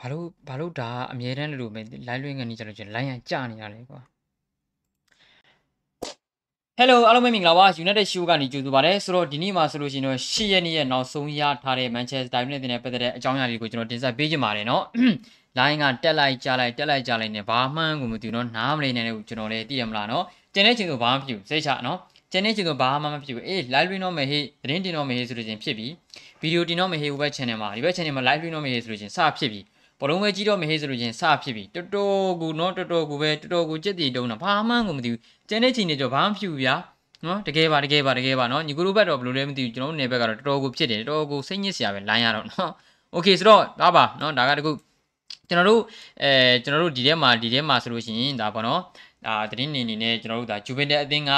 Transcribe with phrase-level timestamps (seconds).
[0.00, 4.00] ဘာလို့ဘာလို့ဒါအမြဲတမ်းလိုလိုပဲ line လွှင့်ကနေကြလို့ချင်း line ရကြနေရတယ်ကွာ
[6.80, 14.82] Hello အားလုံးပဲမင်္ဂလာပါ United Show ကနေကြိုဆိုပါရစေဆိုတော့ဒီနေ့မှာဆိုလို့ရှိရင်တော့၈ရက်နေ့ရဲ့နောက်ဆုံးရထားတဲ့ Manchester United နဲ့ပတ်သက်တဲ့အကြောင်းအရာတွေကိုကျွန်တော်တင်ဆက်ပေးကြပါမယ်နော်
[15.58, 21.98] line ကတက်လိုက်ကြလိုက်တက်လိုက်ကြလိုက်နဲ့ဘာမှန်းကိုမသိတော့နားမလည်နိုင်တဲ့ကိုကျွန်တော်လည်းသိရမလားနော်ကျန်တဲ့ချင်းဆိုဘာမှမဖြစ်ဘူးစိတ်ချနော်
[22.32, 25.86] ကျန်တဲ့ချင်းဆိုဘာမှမဖြစ်ဘူးအေး live လွှင့်တော့မယ်ဟေ့သတင်းတင်တော့မယ်ဟေ့ဆိုလို့ချင်းဖြစ်ပြီ
[26.40, 29.60] ဗီဒီယိုတင်တော့မယ်ဟေ့ web channel မှာဒီ web channel မှာ live လွှင့်တော့မယ်ဟေ့ဆိုလို့ချင်းစဖြစ်ပြီ
[29.99, 36.75] ဘလုံးပဲကြီးတော့မဟေးဆိုလို့ချင်းစဖြစ်ပြီတော်တော်ကူနော်တော်တော်ကူပဲတော်တော်ကူကြက်တီတုံးတာဘာမှန်းကိုမသိဘူးကျန်တဲ့ချိန်တွေကြောဘာမှဖြစ်ဘူးဗျာ
[37.25, 42.71] နော်တကယ်ပါတကယ်ပါတကယ်ပါနော်ညီကိုတို့ဘက်တော့ဘယ်လိုလဲမသိဘူးကျွန်တော်တို့နယ်ဘက်ကတော့တော်တော်ကိုဖြစ်တယ်တော်တော်ကိုစိတ်ညစ်စရာပဲလိုင်းရတော့နော်
[43.13, 44.71] โอเคဆိုတော့ဒါပါနော်ဒါကတခု
[45.49, 45.81] ကျွန်တော်တို့
[46.23, 46.31] အဲ
[46.63, 48.81] ကျွန်တော်တို့ဒီထဲမှာဒီထဲမှာဆိုလို့ရှိရင်ဒါပေါ့နော်
[49.25, 51.31] ဒါသတင်းနေနေနဲ့ကျွန်တော်တို့ဒါဂျူဗင်တက်အသင်းက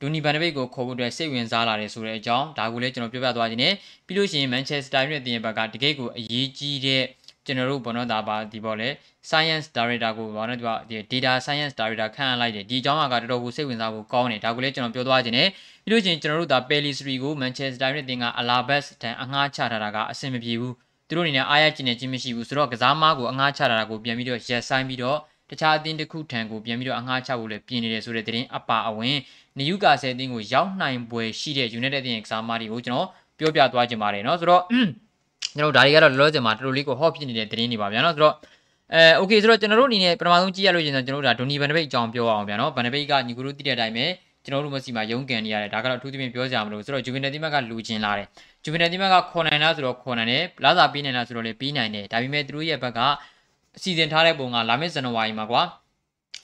[0.00, 3.74] ဒူနီဘန်ဒဘိတ်ကိုခေါ်ဖို့အတွက်စိတ်ဝင်စားလာတယ်ဆိုတဲ့အကြောင်းဒါကိုလည်းကျွန်တော်ပြောပြသွားခြင်းနဲ့
[4.06, 7.02] ပြီးလို့ရှိရင်မန်ချက်စတာယူနိုက်တက်ရဲ့ဘက်ကတကယ့်ကိုအရေးကြီးတဲ့
[7.46, 8.88] ကျွန်တော်တို့ဘောနော်ဒါပါဒီပေါ့လေ
[9.30, 10.64] science director ကိုဘောနော်ဒီ
[10.98, 15.48] က data science director ခန့်အပ်လိုက်တယ်ဒီအကြောင်းကတော်တော်ကိုစိတ်ဝင်စားဖို့ကောင်းတယ်ဒါကိုလည်းကျွန်တော်ပြောသွားခြင်းနဲ့
[15.84, 20.74] ပြီးလို့ချင်းကျွန်တော်တို့ဒါ Pelistri ကို Manchester United တင်က Alabas တန်အငှားချထားတာကအဆင်မပြေဘူး
[21.08, 25.18] သူတို့အနေနဲ့အားရကျင်နေခြင်းမရှိဘူးဆိုတော့ကစားမားကိုအငှားချထားတာကိုပြန်ပြီးတော့ရက်ဆိုင်ပြီးတော့
[25.50, 29.16] တခြားအသင်းတစ်ခုထံကိုပြန်ပြီးတော့အငှားချဖို့လည်းပြင်နေတယ်ဆိုတဲ့သတင်းအပါအဝင်
[29.58, 33.08] နယူကာဆယ်အသင်းကိုရောက်နိုင်ပွဲရှိတဲ့ United အသင်းရဲ့ကစားမားတွေကိုကျွန်တော်
[33.38, 34.62] ပြောပြသွားခြင်းပါတယ်เนาะဆိုတော့
[35.57, 38.35] ကျွန်တော်တို့ဒါတွေကတော့လောလောဆယ်မှာတော်တော်လေးကို hot ဖြစ်နေတဲ့သတင်းတွေပါဗျာနော်ဆိုတော့
[38.93, 44.05] အဲ okay ဆိုတော့ကျွန်တော်တို့အနေနဲ့ပထမဆုံးကြည့်ရလို့ရှင်ဆိုကျွန်တော်တို့ဒါဒိုနီဘန်ဒဘိတ်အကြောင်းပြောအောင်ဗျာနော်ဘန်ဒဘိတ်ကညီကိုတို့သိတဲ့အတိုင်းပဲ
[44.43, 48.27] ကျွန်တော်တို့မစီမှာရုံးကန်နေရတယ်ဒါကတော့အထူးသဖြင့်ပြောကြမလို့ဆိုတော့ဂျူဗင်နယ်တိမတ်ကလူကျင်လာတယ်
[48.63, 52.99] ဂျူဗင်နယ်တိမတ်ကခေါ်နိုင်လားဆိုတော့ခေါ်နိုင်တယ်လာစာပေးနိုင်လားဆိုတော့လည်းပေးနိုင်တယ်ဒါပေမဲ့သူတို့ရဲ့ဘက်က
[53.81, 55.61] စီစဉ်ထားတဲ့ပုံကလာမယ့်ဇန်နဝါရီမှာကွာ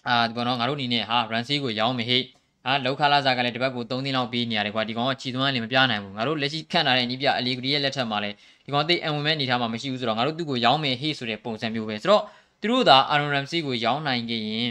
[0.07, 2.19] အာဒီပေါ်တော့ငါတို့အနေနဲ့ဟာရန်စီကိုရောင်းမယ်ဟိ
[2.65, 8.35] ဟာလောက်ခလာစာကလည်းတပတ်ကို3သိန်းလောက်ပေးနေရတယ်ကွာဒီကောင်ကခြေသွမ်းလည်းမပြနိုင်ဘူးငါတို့လက်ရှိခန့်ထားတဲ့နီးပြအလီဂရီရဲ့လက်ထက်မှာလည်း
[8.67, 12.23] ဒီကောင်သိအံဝင်မဲ့နေထားမှာမရှိဘူးဆိုတော့ငါတို့သူ့ကိုရောင်းမယ်ဟိဆိုတဲ့ပုံစံမျိုးပဲဆိုတော့
[12.61, 14.69] သူတို့သာအာရွန်ရမ်စီကိုရောင်းနိုင်ခဲ့ရင်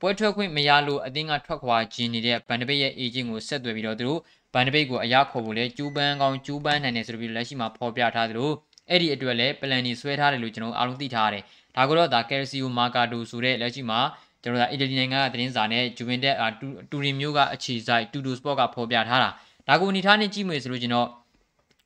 [0.00, 4.20] ပွဲထွက်ခွင့်မရလို့အသင်းကထွက်ခွာခြင်းနေတဲ့ဘန်ဒပိတ်ရဲ့အေဂျင့်ကိုဆက်သွယ်ပြီးတော့သူတို့
[4.54, 8.50] ဘန်ဒပိတ်ကိုအရာခေါ်ဖို့လဲကျူးပန်းကောင်းကျူးပန်းနိုင်တယ်ဆိုပြီးလက်ရှိမှာဖော်ပြထားသလို
[8.90, 11.42] အဲ့ဒီအတွက်လည်းပလန်ကြီးဆွဲထားတယ်လို့ကျွန်တော်အားလုံးသိထားရတယ်
[11.76, 14.00] ဒါကတော့ဒါကယ်စီယိုမာကာဒိုဆိုတဲ့လက်ရှိမှာ
[14.42, 16.36] ကျွန်တော်တို့အီတလီနိုင်ငံကသတင်းစာနဲ့ဂျူဗင်တက်
[16.90, 19.30] တူရီမျိုးကအခြေစိုက်တူဒိုစပေါ့ကဖော်ပြထားတာ
[19.68, 21.08] ဒါကိုအနေထားနဲ့ကြည့်မယ်ဆိုလို့ကျွန်တော်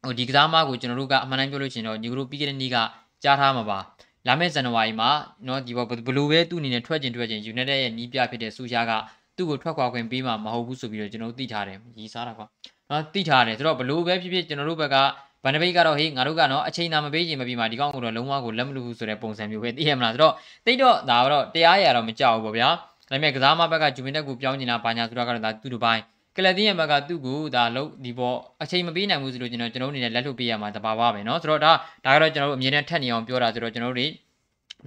[0.04, 2.78] ဟိုဒီကစားမကိုကျွန်တော်တို့ကအမှန်တမ်းပြောလို့ရှိရင်တော့ညီကတို့ပြီးခဲ့တဲ့နေ့က
[3.24, 3.80] ကြားထားမှာပါ
[4.28, 5.10] လာမယ့်ဇန်နဝါရီမှာ
[5.46, 8.92] เนาะဒီဘောဘလူးပဲသူ့အနေနဲ့ထွက်ကျင်ထွက်ကျင် United ရဲ့နီးပြဖြစ်တဲ့ဆူရှာက
[9.38, 12.46] သူ့ကိုထွက်ခွာခွင့်ပေးမှာမဟုတ်ဘူးဆိုပြီးတော့ကျွန်တော်တို့သိထားတယ်ရီးစားတာကွာ
[12.88, 14.96] เนาะသိထားတယ်ဆိုတော့ဘလူးပဲဖြစ်ဖြစ်ကျွန်တော်တို့ဘက်က
[15.44, 20.34] ဗန်ဒဘိတ်ကတော့ဟေးငါတို့ကတော့အချိန်သာမပေးချင်မပြီးမှဒီကောင်ကတော့လုံးဝကိုလက်မလူဘူးဆိုတဲ့ပုံစံမျိုးပဲသိရမလားဆိုတော့
[20.66, 22.70] တိတ်တော့ဒါကတော့တရားရတော့မကြောက်ဘူးပေါ့ဗျာ
[23.10, 26.02] ဒါပေမဲ့ကစားမဘက်ကဂျူမင်တက်ကိုပြောင်းနေတာဘာညာဆိုတော့ကတော့ဒါသူ့တစ်ပိုင်း
[26.36, 31.72] ကလတင်ရဲ့ဘက်ကသူ့ကိုဒါလုံးဒီပေါ်အချိန်မပေးနိုင်ဘူးဆိုလို့ကျွန်တော်ကျွန်တော်အနေနဲ့လက်လွတ်ပေးရမှာတဘာဝပဲเนาะဆိုတော့ဒါ
[32.06, 34.12] ဒါကတော့ကျွန်တော်တို့အမြဲတမ်းထက်နေအောင်ပြောတာဆိုတော့ကျွန်တော်တို့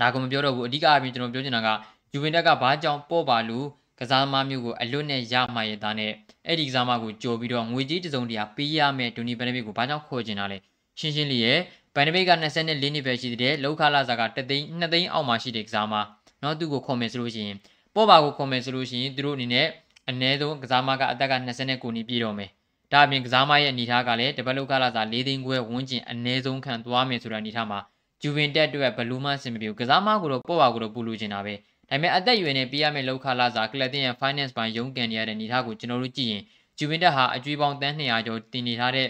[0.01, 1.69] ဒါကမပြောတော့ဘူးအဓိကအပြင်ကျွန်တော်ပြောချင်တာက
[2.13, 3.67] ယူဗင်တက်ကဘာကြောင့်ပေါ့ပါလို့
[3.99, 6.13] ကစားသမားမျိုးကိုအလွတ်နဲ့ရမှရတာနဲ့
[6.47, 10.59] အဲ့ဒီကစားသမားကိုကြိုပြီးတော့ငွေကြေးတစုံတရာပေးရမယ်ဒူနီဘန်နဘစ်ကိုဘာကြောင့်ခေါ်ချင်တာလဲ
[10.99, 11.59] ရှင်းရှင်းလေးရဲ့
[11.95, 16.07] ဘန်နဘစ်က24နှစ်ပဲရှိသေးတယ်လောက်ခလာစာကတသိန်း2သိန်းအောက်မှာရှိတဲ့ကစားသမား
[16.41, 17.57] เนาะသူ့ကိုခေါ်မယ်ဆိုလို့ရှိရင်
[17.95, 19.67] ပေါ့ပါကိုခေါ်မယ်ဆိုလို့ရှိရင်သူတို့အနေနဲ့
[20.10, 22.50] အနည်းဆုံးကစားသမားကအသက်က29နှစ်ပြည့်တော့မယ်
[22.92, 27.80] ဒါအပြင်ကစားမရဲ့အနေထားကလည်းတပတ်လောက်ခလာစာ၄သိန်းခွဲဝန်းကျင်အနည်းဆုံးခံသွားမယ်ဆိုတာအနေထားမှာ
[28.22, 36.44] ဂျူဗင်တက်အတွက်ဘလူးမဆင်မပြေဘူးကစားမကိုတော့ပေါ့ပါကိုတော့ပူလူချင်တာပဲဒါပေမဲ့အသက်အရွယ်နဲ့ပေးရမယ့်လောက်ခလာစာကလပ်တင်ရဲ့ finance ပိုင်းရုံးကန်နေရတဲ့အနေထားကိုကျွန်တော်တို့ကြည့်ရင်
[36.78, 39.08] ဂျူဗင်တက်ဟာအကျွေးပေါင်းတန်း200ကျော်တင်နေထားတဲ့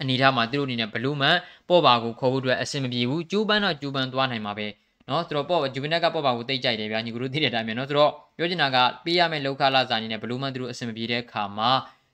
[0.00, 1.36] အနေထားမှာသူတို့အနေနဲ့ဘလူးမန်
[1.68, 4.66] ပေါ့ပါကိုခေါ်ဖို့အတွက်အဆင်မပြေဘူးကျိုးပန်းတော့ကျိုးပန်းသွားနိုင်မှာပဲ
[5.08, 11.70] နော်ဆိုတော့ပေါ့ဂျူဗင်တက်ကပေါ့ပါကိုတိတ်ကြိုက်တယ်ဗျာညီကတို့သိတဲ့အတိုင်းပဲနော်ဆိုတော့ပြောချင်တာကပေးရမယ့်လောက်ခလာစာအနေနဲ့ဘလူးမန်သူတို့အဆင်မပြေတဲ့အခါမှာ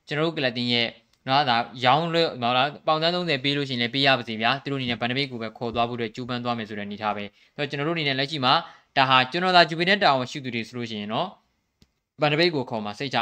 [0.07, 0.89] ကျွန်တော်တို့ကလပ်တင်ရဲ့
[1.27, 7.25] နော်ဒါရောင်းလို့မဟုတ်လားပေါင်တန်း30ပေးလို့ရှိရင်လည်းပေးရပါစေဗျာသူတို့အနေနဲ့ဗန်ဒဘိတ်ကိုပဲခေါ်သွားဖို့အတွက်ကျူပန်းသွားမယ်ဆိုတဲ့အနေထားပဲ
[7.57, 8.55] ဆိုတော့ကျွန်တော်တို့အနေနဲ့လက်ရှိမှာ
[8.97, 11.29] ဒါဟာကျွန်တော်သာဂျူပီနဲ့တာဝန်ရှိသူတွေဆိုလို့ရှိရင်နော်
[12.21, 13.19] ဗန်ဒဘိတ်ကိုခေါ်မှာစိတ်ချ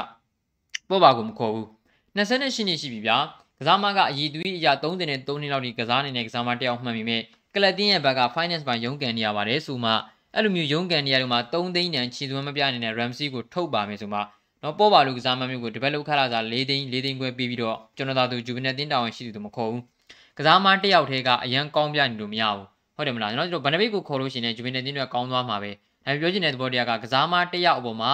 [0.89, 1.67] ပေါ့ပါကိုမခေါ်ဘူး
[2.17, 3.17] 28နှစ်ရှိပြီဗျာ
[3.59, 7.23] ကစားမကအည်သွေးအရာ30နဲ့3နှစ်လောက်ဒီကစားနေတဲ့ကစားမတယောက်မှန်ပြီမဲ့
[7.55, 9.93] ကလပ်တင်းရဲ့ဘက်က finance ပိုင်းရုံးကန်နေရပါတယ်ဆိုမှ
[10.35, 14.21] အဲ့လိုမျိုးရုံးကန်နေရလို့မှ3သိန်းတန်ချီသွမ်းမပြနေတဲ့ Ramsey ကိုထုတ်ပါမယ်ဆိုမှ
[14.63, 19.83] နော်ပေါ်ပါလူကစားမမျိုးကိုဒီဘက်လောက်ခလာစား၄သိန်း၄သိန်းခွဲပေးပြီးတော့ကျွန်တော်သာသူဂျူဗီနယ်တင်းတာဝန်ရှိသူတို့မခေါ်ဘူး
[20.39, 22.67] ကစားမတစ်ယောက်တည်းကအရန်ကောင်းပြနေလို့မရဘူး
[22.97, 25.71] ဟုတ်တယ်မလားကျွန်တော်တို့ဘန်နဘိတ်ကိုခေါ်လို့ရှိရင်ဂျူဗီနယ်တင်းတွေကကောင်းသွားမှာပဲ
[26.07, 28.13] ဒါပြောချင်တဲ့သဘောတရားကကစားမတစ်ယောက်အပေါ်မှာ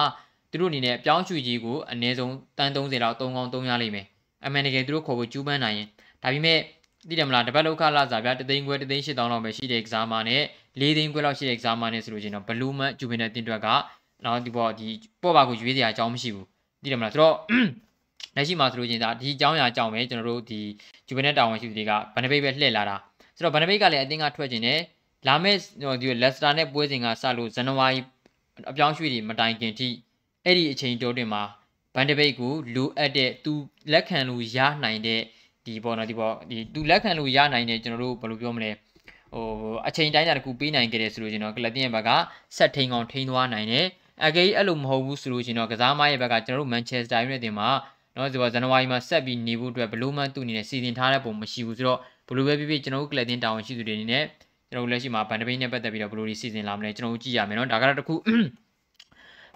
[0.51, 4.05] သူတို့အနေနဲ့ပြောင်းရွှေ့ကြီးကိုအနည်းဆုံးတန်30လောက်3ကောင်း3ရလိမ့်မယ်
[4.45, 5.87] အမှန်တကယ်သူတို့ခေါ်ဖို့ကျူးပန်းနိုင်ရင်
[6.23, 6.59] ဒါပေမဲ့
[7.09, 10.41] သိတယ်မလားတပတ်လောက်ခလာစားဗျာတသိန်းခွဲတသိန်း8000လောက်ပဲရှိတဲ့ကစားမနဲ့
[10.81, 13.67] ၄သိန်းခွဲလောက်ရှိတဲ့ကစားမနဲ့ဆိုလို့ရှိရင်တော့ဘလူးမတ်ဂျူဗီနယ်တင်းတွေက
[14.25, 14.87] နော်ဒီပေါ်ဒီ
[15.21, 16.45] ပေါ်ပါကိုရွေးစရာအကြောင်းမရှိဘူး
[16.83, 17.35] သိတယ်မလားဆိုတော့
[18.35, 20.59] လက်ရှိမှာဆိုလို့ချင်းဒါဒီအကြောင်းအရာအကြောင်းပဲကျွန်တော်တို့ဒီ
[21.07, 22.95] ဂျူဗီနယ်တာဝန်ရှိသူတွေကဗန်နဘိတ်ပဲလှည့်လာတာ
[23.35, 24.79] ဆိုတော့ဗန်နဘိတ်ကလည်းအတင်းကထွက်ခြင်းနဲ့
[25.27, 25.57] လာမယ့်
[26.01, 27.99] ဒီလက်စတာနဲ့ပွဲစဉ်ကစလို့ဇန်နဝါရီ
[28.71, 29.89] အပြောင်းရွှေ့တွေမတိုင်ခင်ထိ
[30.45, 31.43] အဲ့ဒီအချိန်တိုးတွင်မှာ
[31.95, 33.53] ဘန်ဒဘိတ်ကိုလိုအပ်တဲ့သူ
[33.91, 35.21] လက်ခံလို့ရနိုင်တဲ့
[35.67, 38.71] ဒီပေါ့နော်ဒီပေါ့ဒီသူလက်ခံလို့ရနိုင်တဲ့ကျွန်တော်တို့ဘယ်လိုပြောမလဲ
[39.33, 39.45] ဟို
[39.87, 42.09] အချိန်တိုင်းတာတစ်ခုပေးနိုင်ကြတယ်ဆိုလို့ကျွန်တော်ကလပ်တင်ရဲ့ဘက်က
[42.57, 43.85] ဆက်ထိန်ကောင်ထိန်သွားနိုင်တယ်
[44.25, 47.69] အကေးအဲ့လိုမဟုတ်ဘူးဆိုလို့ကျွန်တော်ကစားမရဲ့ဘက်ကကျွန်တော်တို့မန်ချက်စတာယူနိုက်တက်မှာ
[48.15, 51.99] နော်ဒီပေါ့ဇန်နဝါရီမှာဆက်ပြီးနေဖို့အတွက်ဘလို့မှသူ့အနေနဲ့စီစဉ်ထားတဲ့ပုံမရှိဘူးဆိုတော့
[52.29, 54.23] ဘလို့ပဲဖြစ်ဖြစ်ကျွန်တော်တို့ကလပ်တင်တာဝန်ရှိသူတွေအနေနဲ့
[54.71, 58.15] ကျွန်တော်တို့လက်ရှိမှာဘန်ဒဘိတ်နဲ့ပတ်သက်ပြီးတော့ဘလို့ဒီစီစဉ်လာမလဲကျွန်တော်တို့ကြည့်ရမယ်နော်ဒါကတော့တခု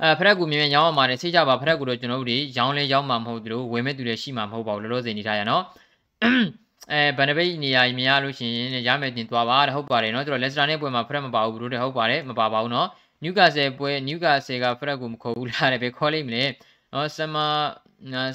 [0.02, 5.64] အဲဖရက်ကူမြင်မြင်ရောင်းအောင်ပါတယ်စိတ်ကြပါဖရက်ကူတော့ကျွန်တော်တို့တွေရောင်းလဲရောင်းမှာမဟုတ်သလိုဝယ်မဲ့သူတွေရှိမှာမဟုတ်ပါဘူးလောလောဆယ်နေထားရနော်
[6.92, 12.88] အဲဘန်ဒဘိတ်နေရာကြီးမရလို့ရှိရင်ရမယ်တင်သွားပါတဲ့ဟုတ်ပါတယ်နော်ကျွန်တော်လက်စတာနဲ့ပွဲမှာဖရက်မပါဘူးဘလို့တဲ့ဟုတ်ပါတယ်မပါပါဘူးနော်
[13.24, 16.44] နျူကာဆယ်ပွဲနျူကာဆယ်ကဖရက်ကူမခေါ်ဘူးလားတဲ့ပဲခေါ်လိုက်မလဲ
[16.94, 17.36] နော်ဆမ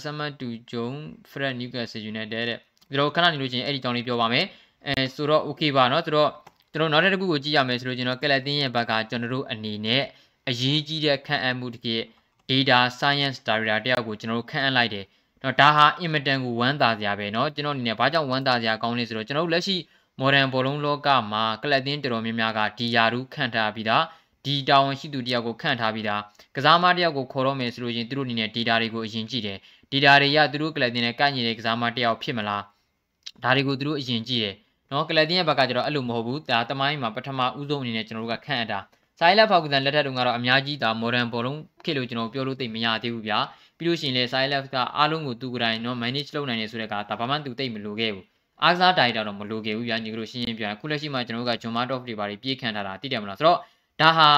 [0.02, 0.88] ဆမတူဂျုံ
[1.30, 2.58] ဖရက်နျူကာဆယ်ယူနိုက်တက်တဲ့
[2.92, 4.46] ကျွန်တော်ခဏနေလို့ချင်းအဲ့ဒီကြောင်းလေးပြောပါမယ်
[4.86, 6.30] အဲဆိုတော့ okay ပါနော်ဆိုတော့
[6.72, 10.02] ကျွန်တော်နောက်တစ်ခုကိုကြည့်ရမယ်ဆိုလို့ကျွန်တော်ကလပ်တင်းရဲ့ဘက်ကကျွန်တော်တို့အနေနဲ့
[10.48, 12.02] အရေးကြီးတဲ့ခန့်အပ်မှုတကယ်
[12.50, 15.04] data science director တယောက်ကိုကျွန်တော်တို့ခန့်အပ်လိုက်တယ်။
[15.43, 19.75] တော့ဒါဟာအင်မတန်ကိုဝမ်းသာစရာပဲเนาะကျွန်တော်အနေနဲ့ဘာကြောင့်ဝမ်းသာစရာကောင်းလဲဆိုတော့ကျွန်တော်တို့လက်ရှိ
[20.21, 24.03] modern ဘောလုံးလောကမှာကလပ်တင်းတော်တော်များများကဒီယာရုခန့်ထားပြီးသား
[24.45, 26.21] ဒီတာဝန်ရှိသူတယောက်ကိုခန့်ထားပြီးသား
[26.55, 29.57] ကစားမတယောက်ကိုခေါ်တော့မယ်ဆိုလို့ချင်းသူတို့အနေနဲ့ data တွေကိုအရင်ကြည့်တယ်။
[29.91, 32.61] data တွေရသူတို့ကလပ်တင်းနဲ့ကန့်ညီတဲ့ကစားမတယောက်ဖြစ်မလား။
[33.43, 34.55] ဒါတွေကိုသူတို့အရင်ကြည့်တယ်။
[34.91, 38.79] နော်ကလပ်တင်းရဲ့ဘက်ကကျတော့အဲ့လိုမဟုတ်ဘူး။ဒါတမိုင်းမှာပထမဦးဆုံးအနေနဲ့ကျွန်တော်တို့ကခန့်အပ်တာ။
[39.19, 43.39] ဆိုင်လက်ဖောက်ကတန်လက်ထက်တုန်းကတော့အများကြီးဒါ modern ဘောလုံးခေတ်လို့ကျွန်တော်ပြောလို့သိမရသေးဘူးဗျာ
[43.77, 48.25] ပြီးလို့ရှိရင်လေဆိုင်လက်ကအားလုံးကိုသူကတိုင်းနော် manage လုပ်နိုင်နေဆိုတဲ့ကဒါဘာမှသူသိမလို့ခဲ့ဘူး
[48.63, 53.57] အားစားတိုင်တာတော့မလိုခဲ့ဘူးဗျာညီကတို့ရှင်းရှင်းပြခုလက်ရှိမှာကျွန်တော်တို့က John Martov တွေပါပြေးခံထားတာသိတယ်မလားဆိုတော့
[54.01, 54.29] ဒါဟာ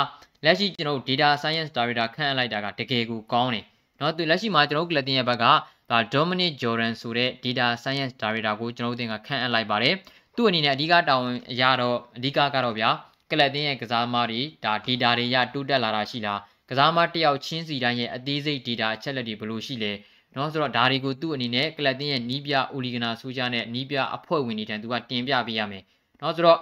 [0.45, 3.65] လက်ရှိကျွန်တော်တို့ data science director ခန့်အပ်လိုက်တာကတကယ်ကိုကောင်းတယ်
[3.97, 5.45] เนาะသူလက်ရှိမှာကျွန်တော်တို့ကလတင်ရဲ့ဘက်က
[5.91, 9.95] ဒါ Dominic Jordan ဆိုတဲ့ data science director ကိုကျွန်တော်တို့တင်ကခန့်အပ်လိုက်ပါတယ်
[10.35, 12.89] သူ့အနေနဲ့အဓိကတာဝန်အရတော့အဓိကကတော့ဗျာ
[13.31, 19.92] ကလပ်တင်းရဲ့ကစားသမားတွေဒါ data တွေရတိုးတက်လာတာရှိလား ကစားသမားတယောက်ချင်းစီတိုင်းရဲ့အသေးစိတ် data အချက်လက်တွေဘယ်လိုရှိလဲ
[20.36, 25.82] နော်ဆိုတော့ဒါတွေကိုသူ့အနေနဲ့ကလပ်တင်းရဲ့နီးပြအိုလီဂနာဆိုကြတဲ့နီးပြအဖွဲ့ဝင်တွေထံသူကတင်ပြပေးရမယ်
[26.20, 26.58] နော်ဆိုတော့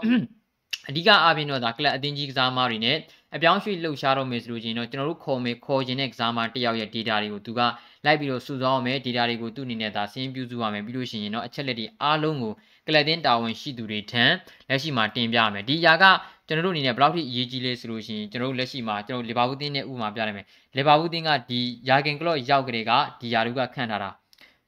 [0.88, 2.96] အဓိကအားဖြင့်တော့ဒါကလပ်အသင်းကြီးကစားသမားတွေနဲ့
[3.34, 7.60] အပြောင်းရွှေ့လှုပ်ရှားတော့မယ်ဆိုလို့ချင်းတော့ကျွန်တော်တို့ခေါ်မယ်ခေါ်ခြင်းတဲ့ကစားသမားတယောက်ရဲ့ data တွေကိုသူက
[8.04, 12.52] လိုက်ပြီးတော့စုဆောင်းအောင်မယ် data တွေကိုသူ့အနေနဲ့ဒါစင်းပြုစုရမယ်ပြီးလို့ရှိရင်တော့အချက်လက်တွေအားလုံးကို
[12.86, 14.24] ကလပ်တင်းတာဝန်ရှိသူတွေထံ
[14.68, 16.04] လက်ရှိမှာတင်ပြရမယ်ဒီຢာက
[16.46, 20.46] ကျွန်တော်တို့အနေနဲ့ဘယ်လောက်ထိအရေးကြီးလဲဆိုလို့ရှိရင်ကျွန်တော်တို့လက်ရှိမှာကျွန်တော်လီဗာပူးတင်းနဲ့ဥပမာပြရမယ်
[20.76, 24.10] လီဗာပူးတင်းကဒီယာဂင်ကလော့ရောက်ကြတဲ့ကဒီယာလူကခန့်ထားတာ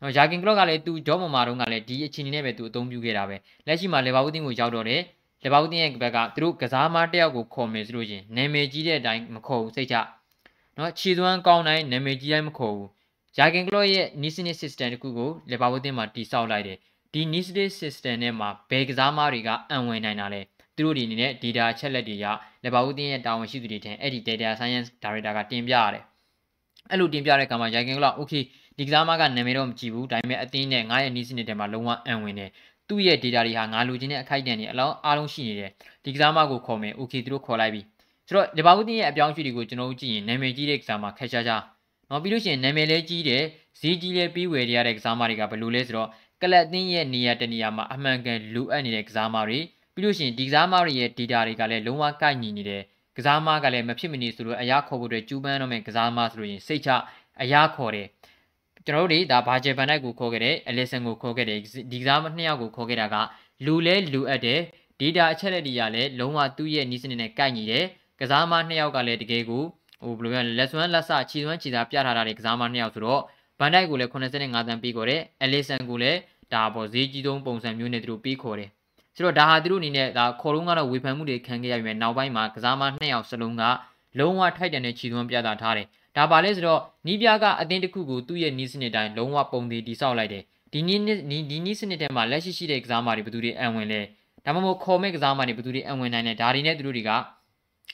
[0.01, 3.37] နော်ယာဂင်ကလော့ကလည်းသူဒေါ်မမာတုန်းကလည်းဒီအချိန်နဲ့ပဲသူအသုံးပြုခဲ့တာပဲ
[3.67, 5.03] လက်ရှိမှာလီဗာပူးတင်းကိုရောက်တော့တယ်
[5.45, 9.97] လီဗာပူးတင်းရဲ့ဘက်ကသူတို့ကစားမတယောက်ကိုခေါ်မယ်ဆိုလို့ရှိရင်နာမည်ကြီးတဲ့အတိုင်းမခေါ်ဘူးစိတ်ချ
[10.77, 12.89] နော်ခြေသွမ်းကောင်းတိုင်းနာမည်ကြီးတိုင်းမခေါ်ဘူး
[13.39, 16.79] ယာဂင်ကလော့ရဲ့ Nissan system တခုကိုလီဗာပူးတင်းမှာတိစောက်လိုက်တယ်
[17.15, 20.41] ဒီ Nissan system နဲ့မှာဘယ်ကစားမတွေကအံဝင်နိုင်တာလဲ
[20.77, 22.27] သူတို့ဒီအနေနဲ့ data ချက်လက်တွေရ
[22.63, 26.05] လက်ပါဦးတင်းရဲ့တာဝန်ရှိသူတွေထင်အဲ့ဒီ data science director ကတင်ပြရတယ်
[26.91, 28.43] အဲ့လိုတင်ပြတဲ့အခါမှာရိုင်ကင်ကလာ okay
[28.79, 32.51] ဒီကစားမကနာမည်တော့မကြည့်ဘူးဒါပေမဲ့အတင်းနဲ့ငါရဲ့နီးစနစ်ထဲမှာလုံးဝအံဝင်တယ်
[32.89, 35.71] သူ့ရဲ့ data တွေဟာငါလိုချင်တဲ့အခိုက်အတန့်တွေအလောင်းအားလုံးရှိနေတယ်
[36.05, 37.81] ဒီကစားမကိုခေါ်မယ် okay သူတို့ခေါ်လိုက်ပြီ
[38.27, 41.63] ဆိုတော့လက်ပါဦးတင်းရဲ့အပြောင်းအရွှေ့တွေကိုကျွန်တော်တို့ကြည့်ရင်နာမည်ကြီးတဲ့ကစားမခက်ရှားရှား
[42.11, 43.43] နော်ပြီးလို့ရှိရင်နာမည်လေးကြီးတယ်
[43.81, 46.09] ဈေးကြီးလေးပြီးဝယ်ရတဲ့ကစားမတွေကဘယ်လိုလဲဆိုတော့
[46.43, 49.59] ကလပ်အသင်းရဲ့နေရာတနေရာမှာအမှန်ကန်လိုအပ်နေတဲ့ကစားမတွေ
[49.95, 52.83] ပြီးလို့ရှိရင်ဒီကစားမတွေရဲ့ data တွေကလည်းလုံးဝကိုက်ညီနေတယ်
[53.17, 56.91] ကစားမကလည်းမဖြစ်မနေဆိုလို့အရာခေါ်ဖို့အတွက်ကျူးပန်းတော့မယ်ကစားမဆိုလို့ရင်စိတ်ချ
[57.43, 58.07] အရာခေါ်တယ်
[58.85, 61.59] ကျွန်တော်တို့တွေဒါဘာဂျယ်ဘန်နိုင်ကိုခေါ်ခဲ့တယ်အလီဆန်ကိုခေါ်ခဲ့တယ်
[61.93, 63.17] ဒီကစားမနှစ်ယောက်ကိုခေါ်ခဲ့တာက
[63.65, 64.61] လူလဲလူအပ်တယ်
[65.01, 67.85] data အချက်လက်တွေကလည်းလုံးဝသူ့ရဲ့နီးစနစ်နဲ့ကိုက်ညီတယ်
[68.21, 69.65] ကစားမနှစ်ယောက်ကလည်းတကယ်ကို
[70.03, 73.23] ဟိုဘယ်လိုပြောလဲလက်စွမ်းလက်စခြေစွမ်းခြေသားပြထားတာတွေကစားမနှစ်ယောက်ဆိုတော့
[73.59, 76.19] ဘန်ဒိုက်ကိုလည်း85တန်းပေးခေါ်တယ်အလီဆန်ကိုလည်း
[76.53, 78.71] ဒါပေါ်ဈေးကြီးဆုံးပုံစံမျိုးနဲ့သူတို့ပေးခေါ်တယ်
[79.17, 83.63] ဆိုတော့ဒါဟာသူတို့အနေနဲ့ဒါခေါ်လုံးကတော့ဝေဖန်မှုတွေခံခဲ့ရပြီနောက်ပိုင်းမှာကစားမနှစ်ယောက်စလုံးက
[84.19, 85.87] လုံးဝထိုက်တန်တဲ့ခြေသွမ်းပြသထားတယ်
[86.17, 94.01] ဒါပါလဲဆိုတော့နီးပြကအတင်းတစ်ခုကိုသူ့ရဲ့နီးစနစ်တိုင်းလုံးဝပုံသေးတိဆောက်လိုက်တယ်ဒီနီးနီးဒီနီးစနစ်ထဲမှာလက်ရှိရှိတဲ့ကစားမတွေဘယ်သူတွေအံဝင်လဲ
[94.45, 97.11] ဒါမှမဟုတ်ခေါ်မဲ့ကစားမတွေဘယ်သူတွေအံဝင်နိုင်လဲဒါတွေနဲ့သူတို့တွေက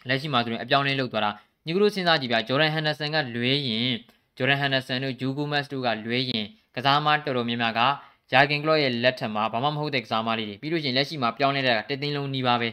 [0.09, 1.30] လက်ရှိမှာသူတွေအပြောင်းလဲလုပ်သွားတာ
[1.66, 3.94] ညီကတို့စဉ်းစားကြည့်ပြဂျော်ဒန်ဟန်ဒါဆန်ကလွဲရင်
[4.36, 7.80] ဂျော်ဒန်ဟန်ဒါဆန်တို့ဂျူဂူမတ်တို့ကလွဲရင်ကစားမတော်တော်များများက
[8.32, 12.68] ယာကင်ကလော့ရဲ့လက်ထက်မှာဘာမှမဟုတ်တဲ့ကစားမလေးတွေပြီးလို့ရှိရင်လက်ရှိမှာပြောင်းနေတာတသိန်းလုံးနီးပါပဲ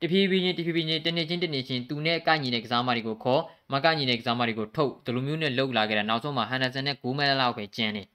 [0.00, 3.42] တဖြည်းဖြည်းချင်းတဖြည်းဖြည်းချင်းတနေ့ချင်းတနေ့ချင်းသူနဲ့ကညီတဲ့ကစားမတွေကိုခေါ်
[3.72, 8.06] မကညီတဲ့ကစားမတွေကိုထုတ်ဒီလိုမျိုးနဲ့လှုပ်လာခဲ့တာနောက်ဆုံးမှာဟန်ဒါဆန်နဲ့ဂိုးမဲလောက်ပဲကျန်တယ်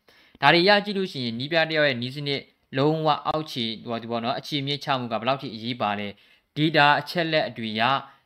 [0.42, 2.42] ဒါတွေရကြည့်လို့ရှိရင်နီးပြတယောက်ရဲ့နီးစနစ်
[2.78, 6.08] လုံးဝအောက်ခြေဟိုဒီပေါ့နော်အခြေမြင့်ချမှုကဘယ်လောက်ထိအရေးပါလဲ
[6.56, 7.82] ဒီတာအချက်လက်အတွေ့ရ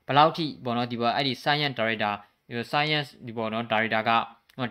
[0.07, 2.13] ဘယ်လောက်ထိပေါ့နော်ဒီပေါ့အဲ့ဒီ science director
[2.47, 4.11] ဒီ science ဒီပေါ့နော် director က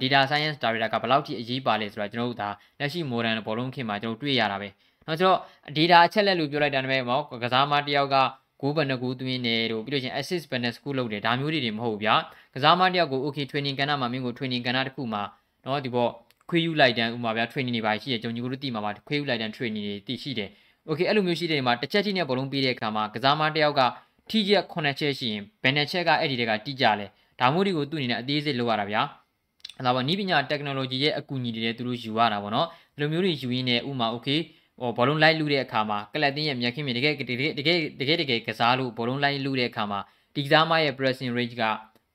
[0.01, 4.69] data science director ကဘယ်လောက်ထိအရေးပါလဲဆိုတာကျွန်တော်တို့ဒါလက်ရှိ modern ဘောလုံးခေတ်မှာကျွန်တော်တွေ့ရတာပဲ။
[5.07, 5.39] နော်ဆိုတော့
[5.77, 8.23] data အချက်လက်လို့ပြောလိုက်တာနဲ့ပေါ့ကစားမတယောက်ကဂ
[8.61, 12.15] ဂိုးဘယ်နှကူသွင်းနေတို့ပြီးလို့ချင်း assist ဘယ်နှစကူလုပ်တယ်ဒါမျိုးတွေတွေမဟုတ်ဘူးဗျာ
[12.55, 15.23] ကစားမတယောက်ကို okay training ကဏ္ဍမှာမင်းကို training ကဏ္ဍတစ်ခုမှာ
[15.63, 16.11] เนาะဒီပေါ့
[16.49, 20.49] ခွေးယူလိုက်တန်းဥမာဗျာ training တွေပါရှိတယ်ကျွန်တော်ညီကိုတို့သိမှာပါခွေးယူလိုက်တန်း training တွေသိရှိတယ်
[20.89, 23.81] okay အဲ့လိုမျိုးရှိတဲ့နေမှာတစ်ချက်ချင်းနဲ့ဘောလုံးပေးတဲ့အခါမှာကစားမတယောက်က
[24.29, 27.05] ထိချက်9ချက်ရှိရင်ဘယ်နှချက်ကအဲ့ဒီတွေကတိကျလဲ
[27.39, 29.09] ဒါမျိုးတွေကိုသူ့အနေနဲ့အသေးစိတ်လုပ်ရတာဗျာအဲ့
[29.86, 34.40] ဒါပေါ့နီးပညာ technology ရဲ့အကူအညီတွေလည်းသူတို့ယူရတာပေါ့နော်ဒီလိုမျိုးတွေယူရင်းနဲ့ဥမာ okay
[34.80, 40.00] ဟိုဘောလုံးလိုက်လူတဲ့အခါမှာကလပ်တင်းရဲ့မြက်ခင်းမြေတကယ်တကယ်တကယ်တကယ်တကယ်ကစားလို့ဘောလုံးလိုက်လူတဲ့အခါမှာ
[40.34, 41.62] ဒီကစားမရဲ့ pressing range က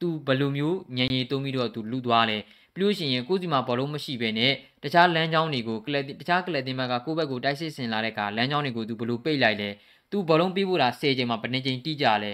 [0.01, 2.37] သူဘယ်လိုမျိုးညံရီသုံးပြီးတော့သူလူသွားလဲ
[2.73, 9.69] ပြီးလို့ရှိရင်ကိုယ်စီမှာဘောလုံးမရှိဘဲနဲ့တခြားလမ်းကြောင်းတွေကိုကလပ်တခြားကလပ်တင်းဘက်ကကိုယ့်ဘက်ကိုတိုက်စစ်ဆင်လာတဲ့အခါလမ်းကြောင်းတွေကိုသူဘယ်လိုပိတ်လိုက်လဲ
[10.11, 12.31] သူဘောလုံးပြေးဖို့တာ၁၀ချိန်မှာဘယ်နှချိန်တိကြလဲ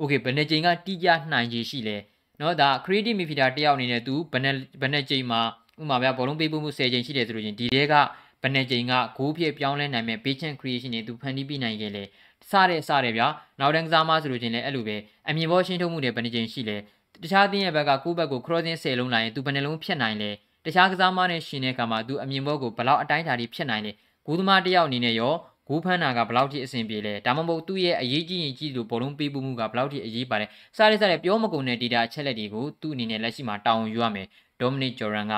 [0.00, 1.96] okay ဘယ်နှချိန်ကတိကြနိုင်ခြေရှိလဲ
[2.40, 5.40] နော်ဒါ creative midfielder တယောက်အနေနဲ့သူဘယ်နဲ့ဘယ်နဲ့ချိန်မှာ
[5.82, 7.94] ဥမာဗျာဘောလုံးပေးပို့မှု10ချိန်ရှိတယ်ဆိုလို့ချင်းဒီတဲက
[8.42, 12.02] ဘယ်နဲ့ချိန်ကဂိုးဖြစ်ပြောင်းလဲနိုင်မဲ့ patient creation တွေသူဖန်တီးပြနိုင်ခဲ့လေ
[12.50, 13.26] စတဲ့စတဲ့ဗျာ
[13.60, 14.96] နောက်တန်းကစားမဆိုလို့ချင်းလည်းအဲ့လိုပဲ
[15.28, 16.76] အမြင်ပေါ်ရှင်းထုတ်မှုတွေဘယ်နဲ့ချိန်ရှိလဲ
[17.22, 20.30] တခြားသင်းရဲ့ဘက်ကကိုယ့်ဘက်ကို crossing 10လုံးလိုက်ရင်သူဘယ်နှလုံးဖြတ်နိုင်လဲ
[20.64, 23.92] တခြားကစားမနဲ့ရှင်တဲ့အခါမှာသူအမြင်ပေါ်ကိုဘယ်လောက်အတိုင်းအတာတွေဖြတ်နိုင်လဲ
[24.26, 25.34] ဂိုးသမားတယောက်အနေနဲ့ရော
[25.68, 34.26] ဂိုးဖန်းတာကဘယ်လောက်ထိအဆင်ပြေလဲဒါမှမဟုတ်သူ့ရဲ့အရေးကြီးရင်ကြီးလို့ဘောလုံးပေးမှုကဘယ်လောက်ထိအရေးပါတယ်စားရစားရပြောမကုန်တဲ့ data အချက်လက်တွေကိုသူ့အနေနဲ့လက်ရှိမှာတောင်းယူရမယ်
[34.60, 35.34] Dominic Joran က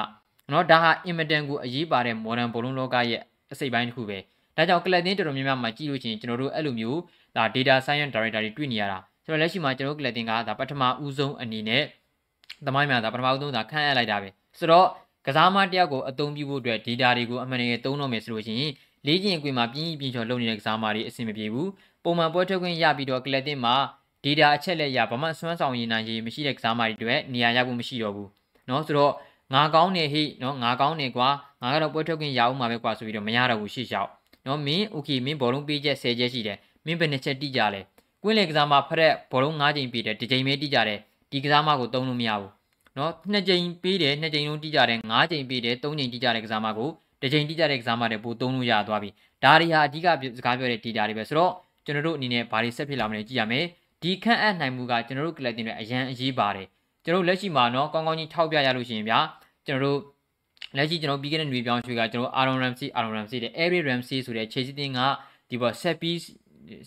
[0.53, 3.21] နော်ဒါဟာအင်မတန်ကိုအရေးပါတဲ့ modern ဘောလုံးလောကရဲ့
[3.53, 4.19] အစိတ်ပိုင်းတစ်ခုပဲ
[4.57, 6.99] ဒါကြောင့်ကလပ်တင်းတော်တော်များများမှာကြည့်လို့ချင်းကျွန်တော်တို့အဲ့လိုမျိုး
[7.37, 11.83] ဒါ data science director တွေတွေ့နေရတာဆိုတော့လက်ရှိမှာကျွန်တော်တို့ကလပ်တင်းကဒါပထမဦးဆုံးအနေနဲ့
[12.67, 14.87] သမိုင်းများဒါပထမဦးဆုံးဒါခန့်အပ်လိုက်တာပဲဆိုတော့
[15.27, 18.73] ကစားမတယောက်ကိုအသုံးပြုဖို့အတွက် data တွေကိုအမှန်တကယ်သုံးတော့မယ်ဆိုလို့ရှိရင်
[19.06, 21.70] လေးကျင်ကွေမှာပြင်းပြင်းချော်လုပ်နေတဲ့ကစားမတွေအဆင်မပြေဘူး
[22.04, 23.76] ပုံမှန်ပွဲထွက်ခွင့်ရပြီးတော့ကလပ်တင်းမှာ
[24.24, 28.30] data အချက်လက်ရဘာမှစွမ်းဆောင်ရည်နိုင်ခြင်းမရှိတဲ့ကစားမတွေအတွက်နေရာရဖို့မရှိတော့ဘူး
[28.68, 29.14] เนาะဆိုတော့
[29.54, 31.30] ငါကောင်းနေဟိနော်ငါကောင်းနေကွာ
[31.62, 34.10] ငါကတော့ပွဲထွက်ခွင့်ရအောင်မှာပဲကွာဆိုပြီးတော့မရတော့ဘူးရှေ့လျှောက်
[34.48, 37.82] နော်မင်းโอเคမင်းဘောလုံးပေးချက်10ချက်ရှိတယ်မင်းဘယ်နှစ်ချက်တိကြလဲ
[38.24, 41.00] ကွင်းလေကစားမဖရက်ဘောလုံး9ချိန်ပေးတယ်တစ်ချိန်ပဲတိကြတယ်
[41.32, 42.52] ဒီကစားမကိုသုံးလို့မရဘူး
[42.98, 46.90] နော်နှစ်ချိန်ပေးတယ်နှစ်ချိန်လုံးတိကြတယ်9ချိန်ပေးတယ်3ချိန်တိကြတဲ့ကစားမကို
[47.23, 49.11] တချိန်တိကျတဲ့ exam မှာတဲ့ပို့သုံးလို့ရသွားပြီ
[49.45, 50.07] ဒါတွေဟာအဓိက
[50.39, 51.53] စကားပြောတဲ့ data တွေပဲဆိုတော့
[51.85, 53.65] ကျွန်တော်တို့အနေနဲ့ဘာတွေဆက်ဖြစ်လာမလဲကြည့်ရမယ်
[54.03, 56.67] ဒီခန့်အပ်နိုင်မှုကကျွန်တော်တို့ collecting တွေအရန်အရေးပါတယ်
[57.05, 59.19] ကျွန်တော်တို့လက်ရှိမှာနော်ကောင်းကောင်းကြီးထောက်ပြရလို့ရှိရင်ဗျာ
[59.67, 59.99] ကျွန်တော်တို့
[60.77, 65.01] လက်ရှိကျွန်တော်ပြီးခဲ့တဲ့ຫນွေပြောင်းရွှေကကျွန်တော် Aaron Ramsey Aaron Ramsey တဲ့ Eric Ramsey ဆိုတဲ့ခြေစစ်တင်က
[65.51, 66.27] ဒီပေါ် set piece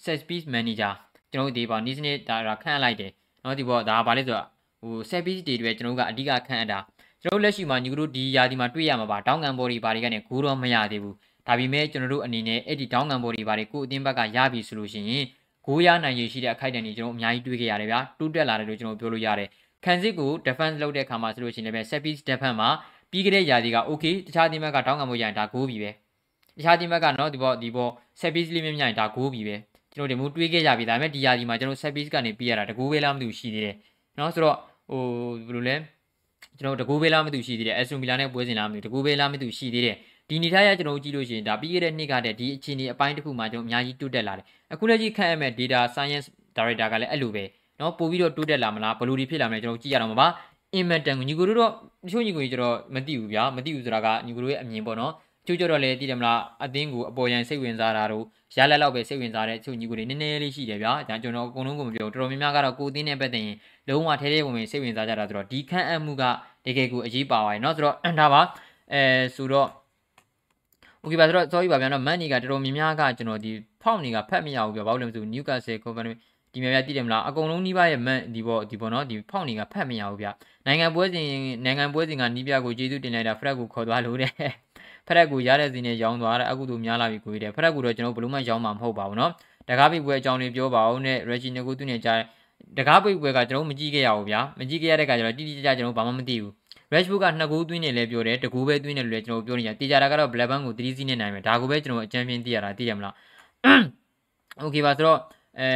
[0.03, 0.93] set piece manager
[1.31, 3.11] ကျွန်တော်တို့ဒီပေါ် news နဲ့ဒါခန့်လိုက်တယ်
[3.43, 4.45] နော်ဒီပေါ်ဒါဘာလဲဆိုတော့
[4.81, 6.79] ဟို set piece တွေတွေကျွန်တော်ကအဓိကခန့်အပ်တာ
[7.23, 11.15] ကျွန်တော်လက်ရှိမှာညီကတို့ဒီယာဒီမှာတွေ့ရမှာပါတောင်းကန်ဘော်ဒီဘာတွေကနေဂိုးတော့မရသေးဘူး
[11.47, 15.23] ဒါပေမဲ့ကျွန်တော်တို့အနေနဲ့အဲ့ဒီတောင်းကန်ဘော်ဒီဘာတွေကိုအတင်းဘက်ကရပြီဆိုလို့ရှိရင်
[15.65, 19.49] ဂိုးရနိုင်ရရှိတဲ့အခိုက်အတန့်တွေကျွန်တော်အများကြီးတွေ့ခဲ့ရတယ်ဗျာတိုးတက်လာတယ်လို့ကျွန်တော်ပြောလို့ရတယ်
[19.83, 22.69] ခံစစ်ကို defense လုပ်တဲ့အခါမှာဆိုလို့ရှိရင်လည်း set piece defense မှာ
[23.11, 25.91] ပြီးကြတဲ့ຢာဒီက okay တခြားတင်းဘက်ကတောင်းကံမှုရရင်ဒါဂိုးပြီပဲ
[26.57, 27.89] တခြားတင်းဘက်ကနော်ဒီဘောဒီဘော
[28.21, 29.55] service လေးမြင်မြင်ဒါဂိုးပြီပဲ
[29.93, 33.75] ကျွန်တော်ဒီမူတွေးခဲ့ကြပြီဒါပေမဲ့ဒီຢာဒီမှာကျွန်တော် service ကနေပြီးရတာတကူပဲလားမသိဘူးရှိသေးတယ်
[34.17, 34.57] နော်ဆိုတော့
[34.89, 35.01] ဟို
[35.47, 35.75] ဘယ်လိုလဲ
[36.59, 39.95] ကျွန်တော်တကူပေးလားမသိရှိသေးတယ်အက်စတိုမီလာနဲ့ပွဲစဉ်လားမသိတကူပေးလားမသိရှိသေးတယ်
[40.29, 47.43] ဒီနေထားရကျွန်တော်ကြည့်လို့ရှိရင်ဒါပြီးခဲ့တဲ့နှစ်ကတည်းကဒီအခြေအနေအပိုင်းတစ်ခုမှာကျွန်တော်အများကြီးတိုးတက်လာတယ်အခုလက်ရှိခန့်အပ်မဲ့ data science director ကလည်းအဲ့လိုပဲ
[47.79, 50.27] နော်ပို့ပြီးတော့တိုးတက်လာမလားဘယ်လိုဒီဖြစ်လာမလဲကျွန်တော်ကြည့်ရအောင်ပါ
[50.73, 51.71] အင်မတန်ညီကိုတို့တော့
[52.05, 55.13] တချို့ညီကိုကြီးကျွန်တော်မသိဘူးဗျာမသိဘူးဆိုတာကညီကိုတို့ရဲ့အမြင်ပေါ့နော်
[55.47, 58.23] ချို့ကြတော့လည်းသိတယ်မလားအသင်းကိုအပေါ်ရန်စိတ်ဝင်စားတာတို့
[58.55, 63.57] ရလက်လောက်ပဲစိတ်ဝင်စားတဲ့ချို့ညီကိုတွေနည်းနည်းလေးရှိတယ်ဗျာဒါကျွန်တော်အကုန်လုံးကိုမပြောတော်တော်များများကတော့ကိုအသင်းနဲ့ပတ်သက်ရင်
[63.88, 66.22] လုံးဝထဲထဲဝင်ဝင်စိတ်ဝင်စားကြတာဆိုတော့ဒီခန့်အပ်မှုက
[66.66, 68.42] တကယ်ကိုအရေးပါပါတယ်เนาะဆိုတော့ဒါပါ
[68.92, 69.02] အဲ
[69.36, 69.68] ဆိုတော့
[71.00, 73.50] โอเคပါဆိုတော့ sorry ပါဗျာเนาะမန်နီကတော်တော်များများကကျွန်တော်ဒီ
[73.82, 76.12] ဖောက်နေကဖတ်မရဘူးဗျာဘာလို့လဲမသိဘူး Newcastle Company
[76.52, 80.26] ဒီမြများတည်တယ်မလားအကုန်လုံးနှီးပါရဲ့မန်ဒီပေါ့ဒီပေါ့နော်ဒီဖောက်နေကဖတ်မရဘူးဗျ
[80.66, 81.26] နိုင်ငံပွဲစဉ်
[81.64, 84.32] နိုင်ငံပွဲစဉ်ကနီးပြကိုကျေးဇူးတင်လိုက်တာဖရက်ကိုခေါ်သွားလို့တဲ့
[85.06, 89.32] ဖရက်ကိုရတဲ့စီနဲ့ရောင်းသွားတာအခုတို့များလာပြီကိုကြီးတယ်ဖရက်ကိုတော့ကျွန်တော်ဘလို့မှရောင်းမှာမဟုတ်ပါဘူးနော်
[89.68, 92.18] တကားပိတ်ပွဲအကြောင်းလေးပြောပါအောင်နဲ့ Reggie နကိုသူနဲ့ကြား
[92.77, 96.53] တကားပိတ်ပွဲကကျွန်တော်မကြည့်ခဲ့ရဘူးဗျာမကြည့်ခဲ့ရတဲ့ကကျတော့တိတိကျကျကျွန်တော်ဘာမှမသိဘူး
[96.93, 103.13] Rashford ကနှစ်ဂိုးသွင်းနေလဲပြောတယ်တကူပဲသွင်းနေလို့လဲကျွန်တော်ပြောနေရတေချာတာကတော့ Blackburn ကို3စီးနဲ့နိုင်မယ်ဒါကိုပဲကျွန်တော်အချမ်းပြင်းသိရတာသိရမလား
[104.63, 105.19] Okay ပါဆိုတော့
[105.59, 105.69] အဲ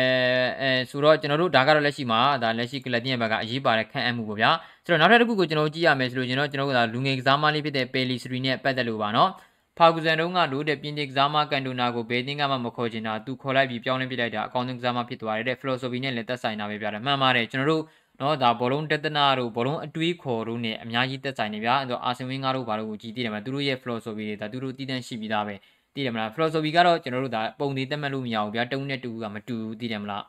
[0.62, 4.50] အဲဆိုတော့ကျွန်တော်တို့ဒါကတော့လက်ရှိမှာဒါလက်ရှိကလပ်တင်ရဲ့ဘက်ကအရေးပါတဲ့ခန့်အပ်မှုပေါ့ဗျာ
[4.86, 9.30] ဆိုတော့နောက်ထပ်တစ်ခုကိုကျွန်တော်ကြည့်ရမယ်ဆိုလို့ကျွန်တော်ကျွန်တော်ကလူငယ်ကစားမလေးဖြစ်တဲ့ပယ်လီစရီနဲ့ပတ်သက်လို့ပါနော်
[9.78, 17.84] ဖာဂူဇန်တို့ကလို့တဲ့ပြင်သစ်ကစားမကန်တိုနာကိုဘယ်သင်းကမှမခေါ်ချင်တာသူခေါ်လိုက်ပြီးပြောင်းလဲပြလိုက်တာအကောင်းဆုံးကစားမဖြစ်သွားတယ်တဲ့ philosophy နဲ့လည်းသက်ဆိုင်တာပဲပြတယ်မှန်ပါတယ်ကျွန်တော်တို့
[18.22, 25.56] နော်ဒါဘောလုံးတဒနာတို့ဘောလုံးအတွေးခေါ်တို့ ਨੇ အများကြီးသက်ဆိုင်နေဗျာအဲ့တော့အာဆင်ဝင်းကားတို့ဘာလို့ကိုကြည်တည်တယ်မှာသူတို့ရဲ့ philosophy တွေဒါသူတို့တည်တံ့ရှိပြီးသားပဲ
[25.96, 30.24] တည်တယ်မလား philosophy ကတော့ကျွန်တော်တို့ဒါပုံသေးတက်မှတ်လို့မရဘူးဗျာတုံးနဲ့တူကမတူဘူးတည်တယ်မလား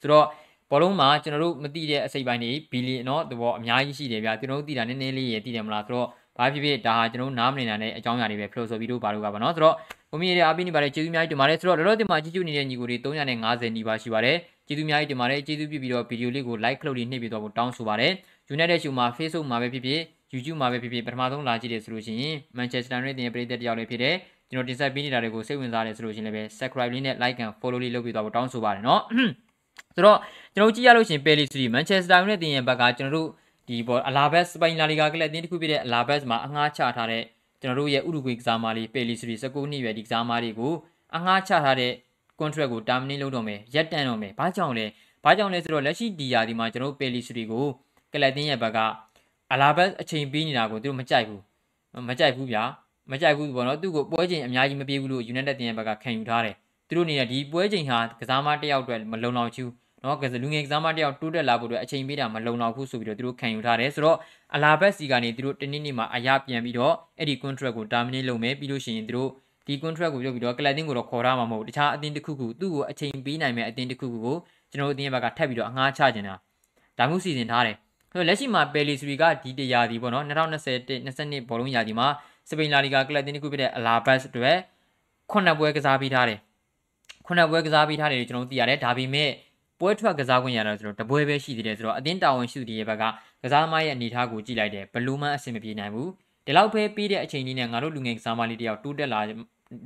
[0.00, 0.26] ဆိုတော့
[0.70, 9.75] ဘောလုံးမှာကျွန်တော်တို့မသိတဲ့အစိပ်ပိုင်းတွေဘီလီနော်သဘောအများကြီးရှိတယ်ဗျာကျွန်တော်တို့သိတာနည်းနည်းလေးရသိတယ်မလားဆိုတော့ ဘာဖြစ်ဖြစ်ဒါဟာကျွန်တော်တို့နားမလည်နိုင်တဲ့အကြောင်းအရာတွေပဲ philosophy တို့ဘာလို့ကပါเนาะဆိုတော့
[10.11, 18.11] ကိုမီရဲ့အပိနေပါတယ်ကျေးဇူးအများကြီးတင်ပါတယ်ဆိုတော့လောလောဆယ်မှာကြည့်ကြည့်နေတဲ့ညီကိုတွေ350နီးပါးရှိပါတယ် ကျေးဇူးအများကြီးတင်ပါတယ်ကျေးဇူးပြုပြီးတော့ဗီဒီယိုလေးကို like လုပ်လေးနှိပ်ပြီးတော့တောင်းဆိုပါတယ်
[18.55, 20.01] United Show မှာ Facebook မှာပဲဖြစ်ဖြစ်
[20.33, 24.15] YouTube မှာပဲဖြစ်ဖြစ်ပထမဆုံးလာကြည့်တယ်ဆိုလို့ရှိရင် Manchester United ရဲ့ပရိသတ်တယောက်လေးဖြစ်တဲ့
[24.49, 29.01] ကျွန်တော်တင်ဆက်ပေးနေတာတွေကိုစိတ်ဝင်စားတယ်ဆိုလို့ရှိရင်လည်းပဲ subscribe လေးနဲ့ like and follow လေးလုပ်ပြီးတော့တောင်းဆိုပါတယ်เนาะ
[29.95, 30.17] ဆိုတော့
[30.55, 33.29] ကျွန်တော်ကြည့်ရလို့ရှိရင် Pelissier Manchester United ရဲ့ဘက်ကကျွန်တော်တို့
[33.68, 37.22] ဒီပေါ်အလာဘက်စပိန်လာလီဂါကလပ်အသင်းတစ်ခုဖြစ်တဲ့အလာဘက်မှာအငှားချထားတဲ့
[37.60, 40.72] ကျွန်တော်တို့ရဲ့ဥရုဂွေကစားမလေး Pelissier 19နှစ်ရွယ်ဒီကစားမလေးကို
[41.16, 41.92] အငှားချထားတဲ့
[42.40, 44.86] contract ကို terminate လုပ်တော့မယ်ရက်တန့်တော့မယ်ဘာကြောင့်လဲ
[45.24, 47.66] ဘာကြောင့်လဲဆိုတော့လက်ရှိဒီယာဒီမှာကျွန်တော်တို့ Pelissier ကို
[48.12, 48.78] ကလပ်တင်းရဲ့ဘက်က
[49.52, 51.42] အလာဘက်အချိန်ပေးနေတာကိုသူတို့မကြိုက်ဘူး
[52.08, 52.62] မကြိုက်ဘူးဗျာ
[53.10, 56.54] မကြိုက်ဘူးပေါ့နော်သူ့ကိုပွဲချိန်အများကြီးမပြေဘူးလို့ United တင်းရဲ့ဘက်ကခံယူထားတယ်
[56.88, 59.64] သူတို့နေတဲ့ဒီပွဲချိန်ဟာကစားမတစ်ယောက်အတွက်မလုံလောက်ချူ
[60.04, 64.18] နော်ကစားလူငယ်ကစားမတစ်ယောက်တိုးတက်လာဖို့အတွက်အချိန်ပေးတာမလုံလောက်ဘူးဆိုပြီးတော့သူတို့ခံယူထားတယ်ဆိုတော့
[64.54, 69.30] အလာဘက်စီကနေသူတို့တနည်းနည်းမှာအရာပြန်ပြီးတော့အဲ့ဒီ contract ကို terminate လုပ်မယ်ပြီးလို့ရှိရင်သူတို့
[69.66, 74.36] ဒီ contract ကိုပြုတ်ပြီးတော့ collecting ကိုတော့ခေါ်ရမှာမဟုတ်တခြားအသင်းတစ်ခုခုသူ့ကိုအချိန်ပေးနိုင်မဲ့အသင်းတစ်ခုခုကို
[74.70, 76.34] ကျွန်တော်တို့အသင်းဘက်ကထပ်ပြီးတော့အငှားချခြင်းတာ
[76.98, 77.76] ဒါမျိုးစီစဉ်ထားတယ်
[78.10, 82.08] ဆိုတော့လက်ရှိမှာပယ်လီစရီကဒီတရာဒီပေါ့နော်2020 22ဘောလုံးရာဒီမှာ
[82.48, 84.56] စပိန်လာလီဂါကလပ်တင်းတစ်ခုဖြစ်တဲ့အလာဘတ်အတွက်
[85.30, 86.38] ခုနှစ်ပွဲကစားပြီးထားတယ်
[87.26, 89.30] ခုနှစ်ပွဲကစားပြီးထားတယ်ကျွန်တော်တို့သိရတယ်ဒါပေမဲ့
[89.79, 93.03] ပွဲထွက်ကစားခွင့်ရတော့ကျွန်တော်တပွဲပဲရှိသေးတယ်ဆိုတော့အတင်းတာဝန်ရှိသူတွေရဲ့ဘက်က
[93.43, 96.09] ကစားသမားရဲ့အနေအထားကိုကြည့်လိုက်တယ်ဘလူးမန်းအဆင်မပြေနိုင်ဘူး
[96.45, 99.19] ဒီလောက်ပဲပြီးတဲ့အချိန်လေးနဲ့ငါတို့လူငယ်ကစားမလေးတယောက်တိုးတက်လာ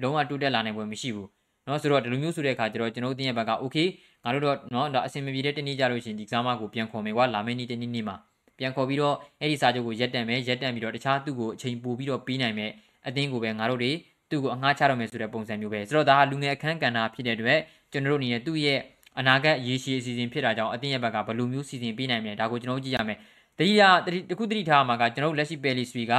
[0.04, 1.28] လုံးဝတိုးတက်လာနိုင်ပွဲမရှိဘူး
[1.66, 3.88] เนาะဆိုတော့ဒီလိုမျိုးဆိုတဲ့အခါကျတော့ကျွန်တော်တို့တင်းရဲ့ဘက်က okay
[4.24, 8.16] ငါတို့တော့เนาะဒါအဆင်မပြေတဲ့တနေ့ကြလို့ရှိရင်ဒီကစားမကိုပြန်ခေါ်မယ်ကွာလာမယ့်နေ့တနေ့နေ့မှာ
[8.60, 12.72] ပြန်ခေါ်ပြီးတော့အဲ့ဒီစာချုပ်ကိုရက်တန့်မယ်ရက်တန့်ပြီးတော့တခြားသူ့ကိုအချိန်ပိုပြီးတော့ပြီးနိုင်မယ်
[13.08, 13.92] အသင်းကိုပဲငါတို့တွေ
[14.30, 17.60] သူ့ကိုအငှားချတော့မယ်ဆိုတဲ့ပုံစံမျိုးပဲဆိုတော့ဒါကလူငယ်အခန်းကဏ္ဍဖြစ်တဲ့အတွက်
[17.92, 18.80] ကျွန်တော်တို့အနေနဲ့သူ့ရဲ့
[19.19, 23.19] အနာဂတ်ရေရှည်အစီအစဉ်ဖြစ်တာကြောင့်အသင်းရဲ့ဘက်ကဘယ်လိုမျိုးစီစဉ်ပေးနိုင်မလဲဒါကိုကျွန်တော်တို့ကြည့်ရမယ်
[23.59, 23.83] တတိယ
[24.31, 26.15] တခုတတိထားမှာကကျွန်တော်တို့လက်ရှိပယ်လီစရီက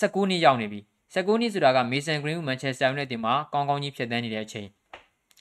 [0.00, 0.80] 19နှစ်ရောက်နေပြီ
[1.14, 4.68] 19နှစ်ဆိုတာကမေဆန်ဂရင်းဦးမန်ချက်စတာယူနိုက်တက်မှာကောင်းကောင်းကြီးဖြတ်သန်းနေတဲ့အချိန်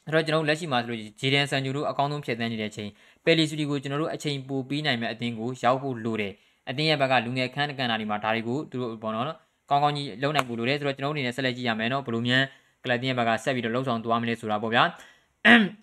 [0.06, 2.90] အဲ့တော့ကျွန်တော်တို့လက်ရှိမှာဆိုလို့ဂျေဒန်ဆန်ဂျူတို့အကောင်းဆုံးဖြတ်သန်းနေတဲ့အချိန်
[3.26, 6.34] ပယ်လီစရီကိုကျွန်တော်တို့အချိန်ပိုပြီးနိုင်မဲ့အသင်းကိုရောက်ဖို့လိုတယ်
[6.70, 9.26] အတင်းရဲ့ဘက်ကလူငယ်ခန်းကန်တာတွေမှာဒါတွေကိုသူတို့ပေါ့နော်
[9.70, 12.44] ကောင်းကောင်းကြီးလုံနိုင်ဖို့လိုတယ်ဆိုတော့ကျွန်တော်တို့အနေနဲ့ဆက်လက်ကြည့်ရမယ်နော်ဘလိုမြန်
[12.84, 14.84] ကလပ်တင်းရဲ့ဘက်ကဆက်ပြီးတော့လှုပ်ဆောင်သွားမလဲဆိုတာပေါ့ဗျာ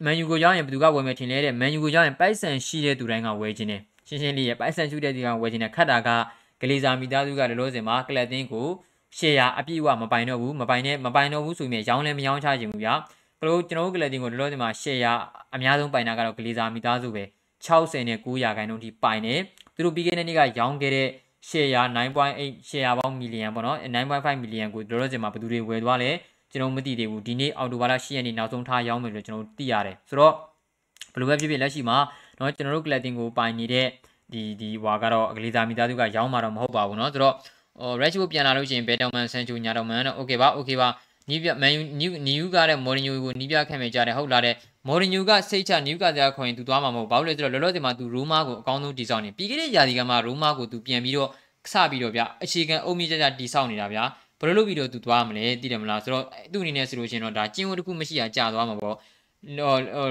[0.05, 6.09] မန်ယူကိုရောက်ရင်ဘယ်သူကဝယ်မယ်ထင်လဲတဲ့မန်ယူကိုရောက်ရင်ပိုက်ဆန်ရှိတဲ့သူတိုင်းကဝယ်ခြင်းတယ်ရှင်းရှင်းလေးရဲ့ပိုက်ဆန်ရှိတဲ့သူကဝယ်ခြင်းတယ်ခတ်တာက
[6.61, 8.66] ဂလီဇာမိသားစုကလည်းလို့စင်မှာကလပ်တင်းကို
[9.18, 12.94] ရှယ်ယာအပြည့်အဝမပိုင်တော့ဘူးမပိုင်နဲ့မပိုင်တော့ဘူးဆိုရင်ရောင်းလည်းမရောင်းချခြင်းဘူးဗျာ
[13.40, 15.12] ဘလို့ကျွန်တော်တို့ကလပ်တင်းကိုလို့စင်မှာရှယ်ယာ
[15.55, 17.25] အများဆုံးပိုင်တာကတော့ဂလီဇာမိသားစုပဲ
[17.66, 19.40] 60နဲ့9ရာခိုင်နှုန်းထိပိုင်တယ်
[19.75, 21.09] သူတို့ပြီးခဲ့တဲ့နေ့ကရောင်းခဲ့တဲ့
[21.49, 26.11] share 9.8 share ပေါင်းမီလီယံပေါ့နော်9.5မီလီယံကိုတို့တော့ကျင်မှာဘယ်သူတွေဝယ်သွားလဲ
[26.52, 30.34] ကျွန်တော်မသိသေးဘူးဒီနေ့အော်တိုဘာလ10ရက်နေ့နောက်ဆုံးထားရောင်းမယ်လို့ကျွန်တော်သိရတယ်ဆိုတော့
[31.13, 31.98] ဘယ်လိုပဲဖြစ်ဖြစ်လက်ရှိမှာ
[32.38, 33.88] เนาะကျွန်တော်တို့ collecting ကိုပိုင်နေတဲ့
[34.34, 37.36] ဒီဒီဟွာကတော့အကလေးသားမိသားစုကရောင်းမှာတော့မဟုတ်ပါဘူးเนาะဆိုတော့
[37.80, 40.88] ဟို Rashford ပြန်လာလို့ရှိရင်ဘယ်တောင်မန်ဆန်ချူညာတောင်မန်တော့ okay ပါ okay ပါ
[41.30, 44.56] နီးပြမန်ယူနီးနီးယူကတဲ့မော်ရီညိုကိုနီးပြခန့်မယ်ကြတယ်ဟုတ်လားတဲ့
[44.88, 51.30] မော်ရီညိုကစိတ်ချနီးကစားခွင်သူသွားမှာမဟုတ်ဘာလို့လဲဆိုတော့လောလောဆယ်မှာသူရိုးမားကိုအကောင်းဆုံးတည်ဆောက်နေပြီးခဲ့တဲ့ရာသီကမှရိုးမားကိုသူပြန်ပြီးတော့
[51.72, 54.00] စပြီးတော့ဗျအခြေခံအုံမြင့်ကြကြတည်ဆောက်နေတာဗျ
[54.40, 58.96] ဘယ်လိုလုပ်ပြီးတော့သူသွားမလဲသိတယ်မလားဆိုတော့သူ့အနေနဲ့ဆိုလို့ရှိရင်တော့ဒါကျင်းဝတ်တစ်ခုမရှိတာကြာသွားမှာပေါ့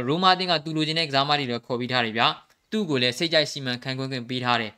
[0.07, 2.23] ရိုးမားတင်းကသူလိုချင်တဲ့ကစားမတွေလည်းခေါ်ပြီးထားတယ်ဗျ
[2.71, 4.71] သူ့ကိုလည်းစိတ်ကြိုက်စီမံခန့်ခွဲခွင့်ပေးထားတယ်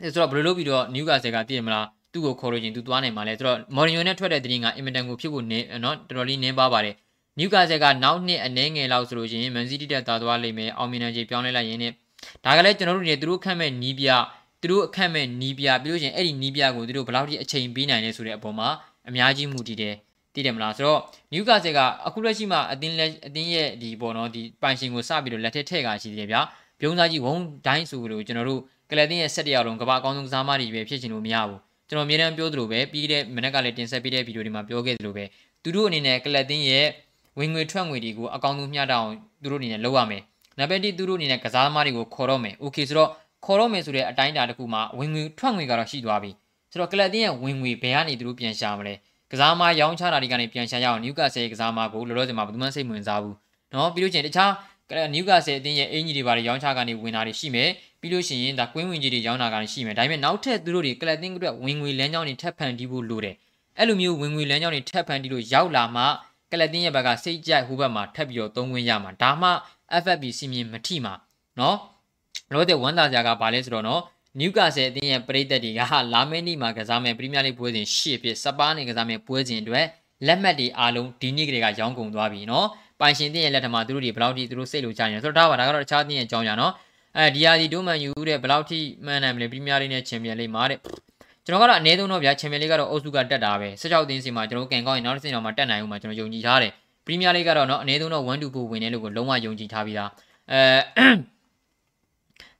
[0.00, 6.94] အဲဆိုတော့ဘယ်လိုလုပ်ပြီးတော့နျူကာဆယ်ကသိတယ်မလားသူ့ကိုခေါ်လို့ချင်းသူသွားနိုင်မှာလဲဆိုတော့မော်ရီယိုနဲ့ထွက်တဲ့တင်းကအင်မတန်ကိုဖြစ်ဖို့နေနော်တော်တော်လေးနင်းပါပါတယ်
[7.38, 11.92] နျူကာဆယ်ကနောက်နှစ်အနည်းငယ်လောက်ဆိုလို့ရှိရင်မန်စီးတီးတက်သွားသွားလိမ့်မယ်အောင်မြင်တဲ့ကြီးပြောင်းလဲလိုက်ရင်းနဲ့
[12.44, 14.08] ဒါကလည်းကျွန်တော်တို့နေသူတို့ခန့်မဲ့နီးပြ
[14.60, 18.68] သူတို့အခက်မဲ့နီးပြပြီးလို့ရှင်အဲ့ဒီနီးပြကိုသူတို့ဘယ်လောက်ထိအချိန်ပေးနိုင်လဲဆိုတဲ့အပေါ်မှာ
[19.08, 19.94] အများကြီးမူတည်တယ်
[20.34, 21.00] သိတယ်မလားဆိုတော့
[21.32, 26.40] နယူကာဆယ်ကအခုလက်ရှိမှာအတင်းလက်အတင်းရဲ့ဒီပေါ်တော့ဒီပိုင်ရှင်ကိုစပြီးတော့လက်ထက်ထည့်ကရှိသေးတယ်ဗျာ
[26.80, 27.34] ပြုံးစားကြီးဝုံ
[27.66, 35.24] ဒိုင်းဆိုလို့ကျွန်တော်တို့ကလတင်ရဲ့ဆက်တရားလုံးကဘာအကောင်းဆုံးကစားမတွေပဲဖြစ်ချင်လို့မရဘူးကျွန်တော်အမြဲတမ်းပြောသလိုပဲပြီးတဲ့မနေ့ကလည်းတင်ဆက်ပေးတဲ့ဗီဒီယိုဒီမှာပြောခဲ့သလိုပဲ
[35.62, 36.86] သူတို့အနေနဲ့ကလတင်ရဲ့
[37.38, 39.08] ဝင်ငွေထွက်ငွေတွေကိုအကောင်းဆုံးမျှတအောင်
[39.42, 40.22] သူတို့အနေနဲ့လုပ်ရမယ်
[40.58, 43.10] နံပါတ်1သူတို့အနေနဲ့ကစားသမားတွေကိုခေါ်တော့မယ်။ Okay ဆိုတော့
[43.44, 46.30] ခေါ်တော့မယ်ဆိုတဲ့အတိုင်းအတာတစ်ခုမှာဝင်ငွေထွက်ငွေကတော့ရှိသွားပြီ
[46.70, 48.94] ဆိုတော့ကလပ်တင်းရဲ့ဝင်ငွေဘယ်ကနေသူတို့ပြန်ရှာမလဲ
[49.32, 53.36] ကစားမရောင်းချတာတွေကနေပြန်ရှာရအောင်နျူကာဆယ်ကစားမကိုလောလောဆယ်မှာဘယ်သူမှစိတ်ဝင်စားဘူး
[53.74, 54.52] နော်ပြီးလို့ချင်းတခြား
[55.14, 57.68] နျူကာဆယ်အတင်းရဲ့အင်ဂျီတွေဘာတွေရောင်းချကနေဝင်တာတွေရှိမယ်
[58.00, 63.34] ပြီးလို့ရှိရင်ဒါကွင်းဝင်ကြီးတွေရောင်းတာကနေရှိမယ်ဒါပေမဲ့နောက်ထပ်သူတို့တွေကလပ်တင်းအတွက်ဝင်ငွေလမ်းကြောင်းတွေထပ်ဖန်တီးဖို့လိုတယ်
[63.78, 66.02] အဲ့လိုမျိုးဝင်ငွေလမ်းကြောင်းတွေထပ်ဖန်တီးလို့ရောက်လာမှ
[66.52, 69.50] ကလပ်တင်းရဲ့ဘက်ကစိတ်ကြိုက်ဟိုဘက်မှာထပ်ပြီးတော့သုံးခွင့်ရမှာဒါမှ
[70.02, 71.14] FFB စီမင်းမထိမှာ
[71.58, 71.76] နော်
[72.52, 74.00] လောတဲ့ဝန်သားစရာကဘာလဲဆိုတော့နော်
[74.40, 75.80] နယူကာဆယ်အသင်းရဲ့ပရိသတ်တွေက
[76.14, 79.86] လာမယ့်နေ့မှာကစားမယ့်ပရီးမီးယားလိဂ်ပွဲစဉ်၈ဖြစ်စပါးနဲ့ကစားမယ့်ပွဲစဉ်အတွက်
[80.26, 82.66] လက်မှတ်တွေအားလုံးဒီနေ့ကလေးကရောင်းကုန်သွားပြီနော်
[83.00, 86.72] ပိုင်ရှင်တင်ရဲ့လက်ထမှာသူတို့တွေဘယ်လောက်ထိသူတို့စိတ်လိုကြနေဆိုတော့ဒါပါဒါကတော့တခြားတင်ရဲ့အကြောင်းညာနော်
[87.18, 90.78] အဲဒီယာဒီဒိုမန်ယူတဲ့ဘယ်လောက်ထိမှန်နိုင်မလဲပရီးမီးယားလိဂ်နဲ့ချန်ပီယံလိဂ်မှာတဲ့
[91.46, 96.72] ကျွန်တော်ကတော့အနည်းဆုံးတော့ဗျာချန်ပီယံလိဂ်ကတော့အုပ်စုကတက်တာပဲ16တင်းစီမှာကျွန်တော်ကန်ကောက်ရင်နောက်တစ်စင်တော့မှတက်နိုင်ဦးမှာကျွန်တော်ယုံကြည်ထားတယ်
[97.06, 100.10] ပရီးမီးယားလိဂ်ကတော့နော်အနည်းဆုံးတော့1-2ပိုဝင်တယ်လို့ကိုလုံးဝယုံကြည်ထားပြီးသား
[100.52, 101.35] အဲ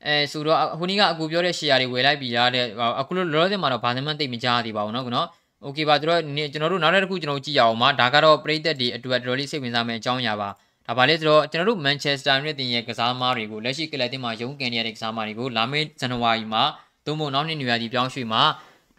[0.06, 2.66] အဲဆိုတော့ဟိုနေ့ကအကူပြောတဲ့ share တွေဝယ်လိုက်ပြီလားတဲ့
[3.00, 5.28] အခုလောလောဆယ်မှာတော့ဘာမှမသိမကြသေးပါဘူးเนาะနော်
[5.64, 6.22] โอเคပါသူတို့
[6.54, 10.50] ကျွန်တော်တို့နောက်တစ်ခုကျွန်တော်ကြည့်ရအောင်ပါဒါကတော့ပရိသတ်တွေအတွက်တော်တော်လေးစိတ်ဝင်စားမယ့်အကြောင်းအရာပါ
[10.88, 16.64] ဒါပါလေဆိုတော့ကျွန်တော်တို့ Manchester United ရဲ့ကစားသမားတွေကိုလက်ရှိကလပ်တင်မှာရုံးကန်နေရတဲ့ကစားသမားတွေကိုလာမယ့်ဇန်နဝါရီမှာ
[17.06, 18.42] သုံးဖို့နောက်နှစ်နေရာဒီပြောင်းရွှေ့မှာ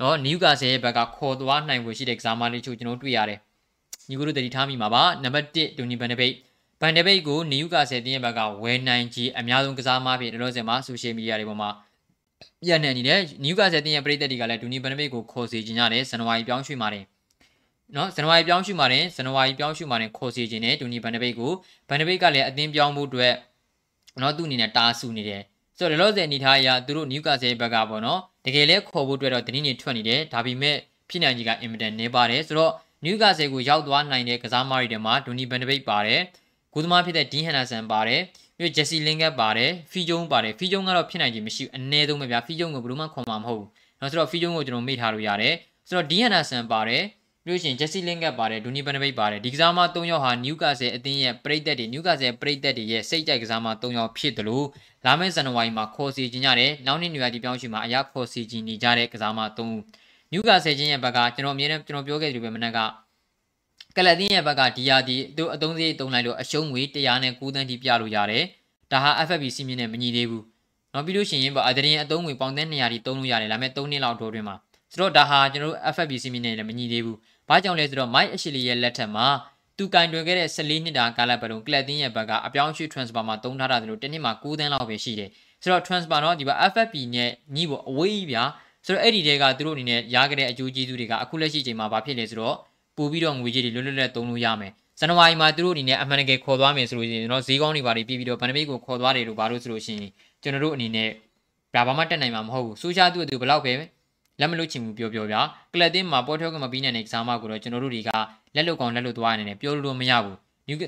[0.01, 3.39] နော်နယူကာဆယ်ရဲ့ဘက်ကခေါ်သွားနိုင်ဖို့ရှိတဲ့ကစားသမားတွေချို့ကျွန်တော်တွေ့ရတယ်
[4.09, 6.11] ညီကိုတို့တတိထားမိမှာပါနံပါတ်1ဒူနီဘန်
[6.82, 11.70] ဒဘိတ်ဘန်ဒဘိတ်ကိုနယူကာဆယ်တင်းရဲ့ဘက်ကဝယ်နိုင်ကြီးအများဆုံးကစားသမားဖြစ်လောလောဆယ်မှာဆိုရှယ်မီဒီယာတွေပေါ်မှာ
[12.66, 17.04] ပြန့်နှံ့နေတယ်နယူကာဆယ်တင်းရဲ့ပရိသတ်တွေကလည်းဒူနီဘန်ဒဘိတ်ကိုခေါ်စီခြင်းရတယ်ဇန်နဝါရီပြောင်းရွှေ့ပါတယ်
[17.96, 21.52] နော်ဇန်နဝါရီပြောင်းရွှေ့ပါတယ်ဇန်နဝါရီပြောင်းရွှေ့ပါတယ်ခေါ်စီခြင်းနဲ့ဒူနီဘန်ဒဘိတ်ကို
[21.90, 23.34] ဘန်ဒဘိတ်ကလည်းအသင်းပြောင်းဖို့အတွက်
[24.22, 25.42] နော်သူ့အနေနဲ့တားဆူနေတယ်
[25.78, 30.76] ဆိုတော့လောလောဆယ်အနေထားအရသူတို့နယူကာဆယ်ဘက်ကပေါ့နော်တကယ်လဲခေါ်ဖို့အတွက်တော့တင်းနေထွက်နေတယ်ဒါပေမဲ့
[31.10, 36.22] ဖြစ်နိုင်ကြီးကအင်မတန်နေပါတယ်ဆိုတော့နယူကာဆယ်ကိုရောက်သွားနိုင်တဲ့ကစားသမားတွေထဲမှာဒူနီဘန်ဒဘိတ်ပါတယ်
[36.78, 38.22] ကိုသမားဖြစ်တဲ့ဒင်းဟန်နာဆန်ပါတယ်
[38.58, 45.54] ပြီးဂျက်စီလင်ကတ်ပါတယ်ဖီဂျုံပါတယ်ဖီဂျုံကတော့ဖြစ်နိုင်ခြင်းမရှိဘူးအနည်းဆုံးပဲဗျာဖီဂျုံကိုဘယ်လိုမှခွန်မှာမဟုတ်ဘူးနော်ဆိုတော့ဖီဂျုံကိုကျွန်တော်မေ့ထားလို့ရတယ်
[45.88, 47.04] ဆိုတော့ဒင်းဟန်နာဆန်ပါတယ်
[47.46, 54.66] ပြီးရှင်ဂျက်စီလင်ကတ်ပါတယ်ဒူနီဘန်ဒဘိတ်ပါတယ်ဒီကစားမ၃ယောက်ဟာနယူကာဆယ်အသင်းရဲ့ပရိသတ်တွေနယူကာဆယ်ပရိသတ်တွေရဲ့စိတ်ကြိုက်ကစားမ၃ယောက်ဖြစ်တယ်လို့
[55.06, 59.80] လာမယ့်ဇန်နဝါရီမှာခေါ်စီခြင်းရတယ်နောက်နှစ်နွေရာသီပြောင်းရွှေ့မှာအရာခေါ်စီခြင်းနေကြတဲ့ကစားမ၃ဦး
[60.32, 62.80] နယူကာဆယ်ချင်းရဲ့ဘက်ကကျွန်တော်အမြဲတမ်းကျွန်တော်ပြောခဲ့သလိုပဲမနက်က
[63.98, 68.44] ကလပ်တင်းရဲ့ဘက်ကဒီယာဒီသူအသုံးစရိတ်သုံးလိုက်လို့အရှုံးငွေ109တန်းထိပြလို့ရတယ်
[68.92, 70.44] ဒါဟာ FFP စီမင်းနဲ့မညီသေးဘူး
[70.94, 74.56] နောက်ပြီးလို့ရှိရင်ပေါ့အဒရင်အသုံးငွေပေါင်သန်း200ထိသုံးလို့ရတယ်ဒါပေမဲ့3နှစ်လောက်တိုးတွင်မှာ
[74.92, 77.18] ဆိုတော့ဒါဟာကျွန်တော်တို့ FFP စီမင်းနဲ့လည်းမညီသေးဘူး
[77.50, 79.28] ဘာကြောင့်လဲဆိုတော့ Mike Ashley ရဲ့လက်ထက်မှာ
[79.78, 85.30] သူကင်တွင်ခဲ့တဲ့14နှစ်တာကာလပတ်လုံးကလပ်တင်းရဲ့ဘက်ကအပြောင်းရွှေ့ transfer မှာသုံးထားတာဆိုလို့တစ်နှစ်မှာ9တန်းလောက်ပဲရှိတယ်
[85.62, 88.44] ဆိုတော့ transfer တော့ဒီဘ FFP နဲ့ညီဖို့အဝေးကြီးဗျာ
[88.86, 92.58] ဆိုတော့အဲ့ဒီတဲကသူတို့အနေနဲ့ရခဲ့တဲ့အကျိုးကျေးဇူးတွေကအခုလက်ရှိချိန်မှာဘာဖြစ်လဲဆိုတော့
[92.98, 101.10] ပို့ပြီးတော့ငွေကြေးတွေလွတ်လွတ်လပ်သုံးလို့ရမယ်ဇန်နဝါရီမှာသူတို့အနေနဲ့အမှန်တကယ်ခေါ်သွားမယ်ဆိုလို့ရှိရင်ကျွန်တော်ဈေးကောင်းတွေပါပြီးပြီးတော့ဗန်ဒမိတ်ကိုခေါ်သွားတယ်လို့ဘာလို့ဆိုလို့ရှိရင်ကျွန်တော်တို့အနေနဲ့
[101.74, 103.74] ဒါဘာမှတက်နိုင်မှာမဟုတ်ဘူးဆိုရှာသူ့အတူဘယ်လောက်ပဲ
[104.40, 105.42] လက်မလို့ချင်ဘူးပြောပြောဗျာ
[105.74, 108.10] ကလပ်တင်းမှာပေါ်ထောက်ကမပြီးနိုင်တဲ့ကစားမကိုတော့ကျွန်တော်တို့တွေက
[108.56, 110.38] လက်လုတ်ကောင်လက်လုတ်သွားနေတယ်ပြောလို့မရဘူး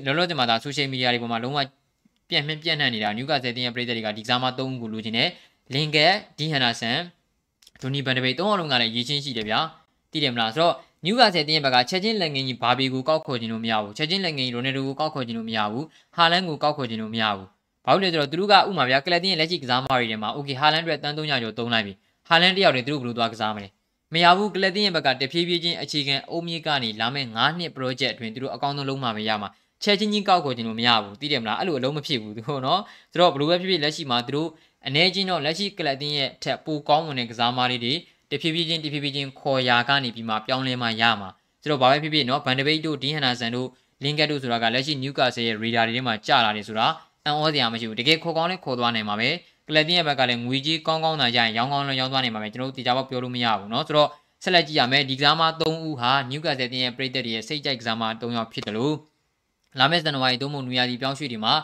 [0.06, 1.58] လောလောဆယ်မှာဒါဆိုရှယ်မီဒီယာတွေပေါ်မှာလုံးဝ
[2.28, 5.28] ပြန့်နှံ့ပြန့်နှံ့နေတာနျူကာဆယ်တင်းရဲ့ပြည်သက်တွေကဒီကစားမ၃ခုလိုချင်တယ်
[5.74, 6.98] လင်ကက်ဒီဟန်နာဆန်
[7.80, 9.60] ဒိုနီဘန်ဒဘေး၃အောင်လုံးကလည်းရည်ချင်းရှိတယ်ဗျာ
[10.12, 15.84] သိတယ်မလားဆိုတော့ နျူကာဆယ်တင်းရဲ့ဘက်ကချက်ချင်းလက်ငင်းကြီးဘာဘီကိုကောက်ခေါ်ခြင်းလို့မရဘူးချက်ချင်းလက်ငင်းကြီးရိုနယ်ဒိုကိုကောက်ခေါ်ခြင်းလို့မရဘူး
[16.14, 17.46] ဟာလန်ကိုကောက်ခေါ်ခြင်းလို့မရဘူး
[17.84, 21.92] ဘာလို့လဲဆိုတော့သူတို့ကဥမာဗျာကလပ်တင်းရဲ့လက်ရှိကစားမားတွေထဲမှာ okay ဟာလန်အတွက်တန်းသုံးရကျော်သုံးလိုက်ပြီ
[22.28, 23.68] ဟာလန်တယောက်တည်းသူတို့ဘယ်လိုသွားကစားမလဲ
[24.14, 29.48] မရဘူးကလပ်တင်းရဲ့ဘက်ကတဖြည်းဖြည်းချင်းအခြေခံအုံမြင့်ကနေလာမဲ့9နှစ် project အတွင်းသူတို့အကောင်းဆုံးလုံးမှာမရမှာ
[29.82, 32.80] ချက်ချင်းချင်းကောက်ခေါ်ခြင်းလို့မရဘူးသိတယ်မလားအဲ့လိုအလုံးမဖြစ်ဘူးသူတို့နော်
[33.12, 34.48] သူတို့ဘယ်လိုပဲဖြစ်ဖြစ်လက်ရှိမှာသူတို့
[34.86, 37.94] အနေချင်းတော့လက်ရှိကလပ်တင်းရဲ့ထက်ပိုကောင်းမွန်တဲ့ကစားမားလေးတွေ
[38.30, 41.28] တဖြည်းဖြည်းချင်းတဖြည်းဖြည်းချင်းခေါ်ရာကနေပြီးမှပြောင်းလဲမှရမှာ
[41.62, 43.68] ဆိုတော့ဘာပဲဖြစ်ဖြစ်နော်ဗန်ဒဘိတ်တို့ဒင်းဟန်နာဆန်တို့
[44.02, 46.86] လင်ကတ်တို့ဆိုတာကလက်ရှိနျူကာဆယ်ရဲ့ရေဒါတွေထဲမှာကြာလာတယ်ဆိုတာ
[47.24, 49.30] အံ့ဩစရာမရှိဘူးတကယ်ခေါ်ကောင်းလဲခေါ်သွားနိုင်မှာပဲ
[49.68, 54.08] ကလပ်တင်းရဲ့ဘက်ကလည်းငွေကြီးကောင်းကောင်းသာရရင်ရောင်းကောင်းလည်းရောင်းသွားနိုင်မှာပဲကျွန်တော်တို့တေချာပေါက်ပြောလို့မရဘူးနော်ဆိုတော့
[54.42, 58.94] ဆက်လက်ကြည့်ရမယ်ဒီကစားမ3ဦးဟာနျူကာဆယ်တင်းရဲ့ပရိသတ်တွေရဲ့စိတ်ကြိုက်ကစားမ3ယောက်ဖြစ်တယ်လို့
[59.78, 61.54] လာမယ့်ဇန်နဝါရီ3ရက်နွေရာသီပြောင်းရွှေ့ဒီမှာ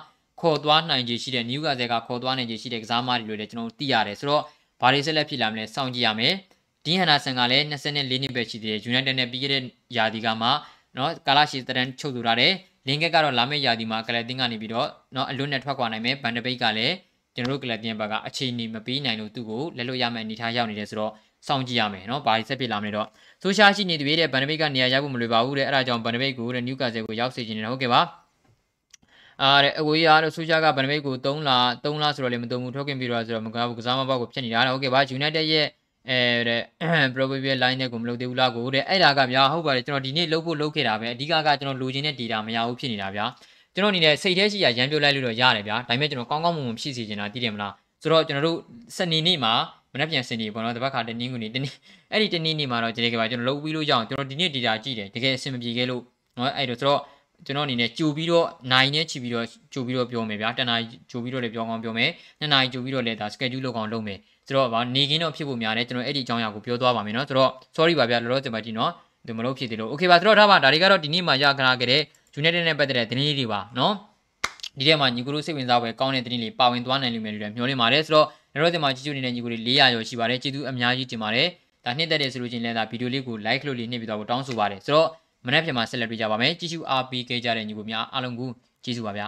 [0.40, 4.42] ခေါ်သွားနိုင်ခြေရှိတဲ့နျူကာဆယ်ကခေါ်သွားနိုင်ခြေရှိတဲ့ကစားမတွေလို့လည်းကျွန်တော်တို့သိရတယ်ဆိုတော့
[4.81, 6.35] ဘာတွေဆက်လက်ဖြစ်လာမလဲစောင့်ကြည့်ရမယ်။
[6.87, 9.62] ဒီဟန်နာဆန်ကလည်း24နှစ်ပဲရှိသေးတယ် United နဲ့ပြီးခဲ့တဲ့
[9.96, 10.49] ရာသီကမှ
[10.96, 12.53] နော်ကာလာရှီတရန်ချုပ်သူထားတယ်
[12.87, 16.94] လင်ကက်ကတော့လာမယ့်ရာသီမှာကလပ်တင်ကနေပြီးတော့နော်အလွတ်နဲ့ထွက်ခွာနိုင်မယ်ဘန်ဒဘိတ်ကလည်း
[17.35, 21.12] ကျွန်တော်တို့ကလပ်တင်ဘက်ကအခြေအနေမပေးနိုင်လို့သူ့ကိုလက်လွတ်ရမယ့်အနေထားရောက်နေတယ်ဆိုတော့
[21.46, 23.07] စောင့်ကြည့်ရမယ်နော်ဘာတွေဆက်ဖြစ်လာမလဲတော့
[23.42, 28.01] ဆိုရှာရှိနေသေးတဲ့ဘန်ဒဘိတ်ကနေရာရောက်ဖို့မလွယ်ပါဘူးတဲ့အဲ့ဒါကြောင့်ဘန်ဒဘိတ်ကိုတဲ့နျူကာဆယ်ကိုရောက်စေချင်တယ်ဟုတ်ကဲ့ပါ
[29.42, 31.51] အားတဲ့အဝေးရတော့ဆိုရှာကဘန်ဒဘိတ်ကို3လ
[31.85, 35.66] 3လဆိုတော့လည်းမတုံဘူးထုတ်ခင်ပြီးတော့ဆိုတော့မကားဘူးကစားမပေါက်ကိုဖြစ်နေတာဟုတ်ကဲ့ပါ United ရဲ့
[36.10, 36.62] အဲတဲ့
[37.14, 43.24] probable line နဲ့ကိုမလုပ်သေးဘူးလားကိုတဲ့အဲ့ဒါကဗျာဟုတ်ပါတယ်ကျွန်တော်ဒီနေ့လုပ်ဖို့လုပ်ခဲ့တာပဲအဓိကကကျွန်တော်လိုချင်တဲ့ data မရဘူးဖြစ်နေတာဗျာ
[43.74, 48.58] ကျွန်တော်အနေနဲ့စိတ်ထဲရှိရရမ်းပြလိုက်လို့တော့ရတယ်ဗျာဒါပေမဲ့ကျွန်တော်ကောင်းကောင်းမွန်မွန်ဖြစ်စီချင်တာသိတယ်မလားဆိုတော့ကျွန်တော်တို့
[48.96, 49.52] စနေနေ့မှာ
[49.92, 51.72] မနေ့ပြန်စနေပေါ့နော်တပတ်ခါတနင်္ဂနွေတနေ့
[52.12, 56.02] အဲ့ဒီတနေ့နေ့မှာတော့ဒီနေ့ကပါကျွန်တော်လုပ်ပြီးလို့ရအောင်ကျွန်တော်ဒီနေ့ data ကြည့်တယ်တကယ်အဆင်မပြေခဲ့လို့
[56.36, 57.00] နော်အဲ့တော့ဆိုတော့
[57.46, 60.76] ကျွန်တော်အနေနဲ့ကြိုပြီးတော့နိုင်နဲ့ချီပြီးတော့ကြိုပြီးတော့ပြောမယ်ဗျာတနာ
[61.10, 68.90] ကြိုပြီးတော့လည်းပြောကောင်းပြောမယ်နှစ်နာရီကြိုပြီးတော့လည်းဒါ schedule လုပ်အောင်လုပ်မယ် ဆိုတော့ဗာနေကင်းတော့ဖြစ်ဖို့များတယ်ကျွန်တော်အဲ့ဒီအကြောင်းအရာကိုပြောသွားပါမယ်နော်ဆိုတော့ sorry ပါဗျာလောလောဆယ်မှာဒီနော်
[69.26, 72.02] ဒီမလို့ဖြစ်သေးလို့ okay ပါဆိုတော့ဒါပါဒါတွေကတော့ဒီနေ့မှရခနာခဲ့တဲ့
[72.40, 73.94] United နဲ့ပတ်သက်တဲ့သတင်းလေးတွေပါနော်
[74.78, 81.48] ဒီထဲမှာညီကိုတို့စိတ်ဝင်စားပွဲကောင်းတဲ့သတင်းလေးပါဝင်သွားနိုင်လိမ့်မယ်လို့လည်းမျှော်လင့်ပါတယ်ဆိုတော့လောလောဆယ်မှာကြည့်ကြနေတဲ့ညီကိုတွေ400ကျော်ရှိပါတယ်ကျေးဇူးအများကြီးတင်ပါတယ်
[81.85, 85.09] ဒါနှစ်သက်တဲ့ဆိုလို့ချင်းလည်းဒါဗီဒီယိုလေးကို like လို့လေးနှိပ်ပြီးတော့တောင်းဆိုပါတယ်ဆိုတော့
[85.46, 88.50] မနေ့ပြန်မှာဆက်လက်ပြကြပါမယ်ကြည့်ရှုအားပေးခဲ့ကြတဲ့ညီကိုများအားလုံးကို
[88.85, 89.26] ကျေးဇူးပါဗျာ